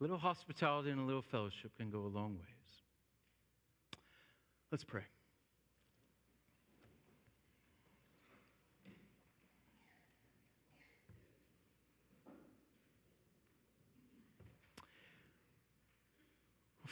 A 0.01 0.03
little 0.03 0.18
hospitality 0.18 0.89
and 0.89 0.99
a 0.99 1.06
little 1.06 1.24
fellowship 1.32 1.72
can 1.78 1.89
go 1.89 1.99
a 1.99 2.12
long 2.12 2.34
ways. 2.34 2.82
Let's 4.70 4.84
pray. 4.84 5.03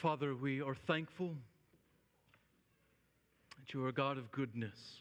Father, 0.04 0.36
we 0.36 0.62
are 0.62 0.76
thankful 0.76 1.34
that 3.58 3.74
you 3.74 3.86
are 3.86 3.88
a 3.88 3.94
God 3.94 4.18
of 4.18 4.34
goodness. 4.34 4.98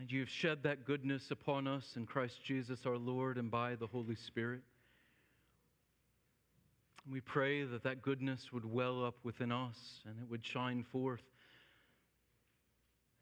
And 0.00 0.10
you 0.10 0.20
have 0.20 0.30
shed 0.30 0.62
that 0.62 0.86
goodness 0.86 1.30
upon 1.30 1.66
us 1.66 1.92
in 1.94 2.06
Christ 2.06 2.42
Jesus 2.42 2.86
our 2.86 2.96
Lord 2.96 3.36
and 3.36 3.50
by 3.50 3.74
the 3.74 3.86
Holy 3.86 4.14
Spirit. 4.14 4.62
We 7.06 7.20
pray 7.20 7.64
that 7.64 7.82
that 7.82 8.00
goodness 8.00 8.54
would 8.54 8.64
well 8.64 9.04
up 9.04 9.16
within 9.22 9.52
us 9.52 10.00
and 10.06 10.14
it 10.18 10.30
would 10.30 10.46
shine 10.46 10.82
forth 10.90 11.20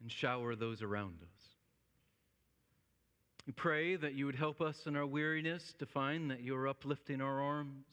and 0.01 0.09
shower 0.09 0.55
those 0.55 0.81
around 0.81 1.15
us. 1.21 1.43
We 3.45 3.51
pray 3.51 3.97
that 3.97 4.13
you 4.13 4.27
would 4.27 4.35
help 4.35 4.61
us 4.61 4.77
in 4.85 4.95
our 4.95 5.05
weariness 5.05 5.73
to 5.79 5.85
find 5.85 6.31
that 6.31 6.39
you 6.39 6.55
are 6.55 6.69
uplifting 6.69 7.19
our 7.19 7.41
arms, 7.41 7.83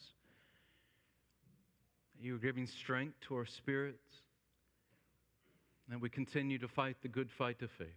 that 2.18 2.24
you 2.24 2.34
are 2.34 2.38
giving 2.38 2.66
strength 2.66 3.14
to 3.28 3.36
our 3.36 3.46
spirits 3.46 4.22
and 5.90 6.02
we 6.02 6.10
continue 6.10 6.58
to 6.58 6.68
fight 6.68 6.96
the 7.02 7.08
good 7.08 7.30
fight 7.30 7.62
of 7.62 7.70
faith. 7.70 7.88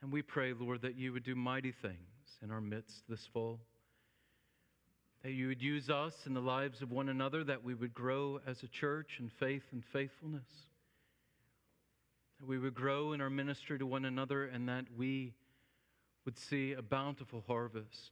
And 0.00 0.10
we 0.10 0.22
pray, 0.22 0.52
Lord, 0.52 0.82
that 0.82 0.96
you 0.96 1.12
would 1.12 1.22
do 1.22 1.36
mighty 1.36 1.70
things 1.70 1.96
in 2.42 2.50
our 2.50 2.60
midst 2.60 3.04
this 3.08 3.28
fall. 3.32 3.60
That 5.22 5.30
you 5.30 5.46
would 5.48 5.62
use 5.62 5.88
us 5.88 6.14
in 6.26 6.34
the 6.34 6.40
lives 6.40 6.82
of 6.82 6.90
one 6.90 7.08
another, 7.08 7.44
that 7.44 7.62
we 7.62 7.74
would 7.74 7.94
grow 7.94 8.40
as 8.44 8.64
a 8.64 8.68
church 8.68 9.18
in 9.20 9.28
faith 9.28 9.62
and 9.70 9.84
faithfulness. 9.92 10.48
that 12.40 12.48
we 12.48 12.58
would 12.58 12.74
grow 12.74 13.12
in 13.12 13.20
our 13.20 13.30
ministry 13.30 13.78
to 13.78 13.86
one 13.86 14.04
another, 14.04 14.46
and 14.46 14.68
that 14.68 14.86
we 14.96 15.32
would 16.24 16.36
see 16.36 16.72
a 16.72 16.82
bountiful 16.82 17.44
harvest, 17.46 18.10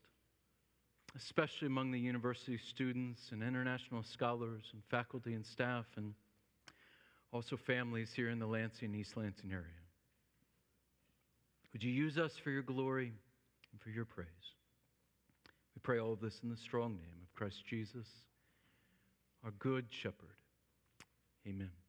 especially 1.15 1.67
among 1.67 1.91
the 1.91 1.99
university 1.99 2.57
students 2.57 3.29
and 3.31 3.43
international 3.43 4.03
scholars 4.03 4.63
and 4.73 4.81
faculty 4.89 5.33
and 5.33 5.45
staff, 5.45 5.85
and 5.97 6.13
also 7.31 7.57
families 7.57 8.11
here 8.15 8.29
in 8.29 8.39
the 8.39 8.45
Lansing, 8.45 8.93
East 8.95 9.17
Lansing 9.17 9.51
area. 9.51 9.65
Would 11.73 11.83
you 11.83 11.91
use 11.91 12.17
us 12.17 12.33
for 12.43 12.49
your 12.49 12.63
glory 12.63 13.13
and 13.71 13.81
for 13.81 13.89
your 13.89 14.05
praise? 14.05 14.27
We 15.75 15.79
pray 15.81 15.99
all 15.99 16.13
of 16.13 16.19
this 16.19 16.39
in 16.43 16.49
the 16.49 16.57
strong 16.57 16.91
name 16.91 17.21
of 17.23 17.33
Christ 17.33 17.65
Jesus, 17.65 18.07
our 19.43 19.51
good 19.59 19.85
shepherd. 19.89 20.35
Amen. 21.47 21.80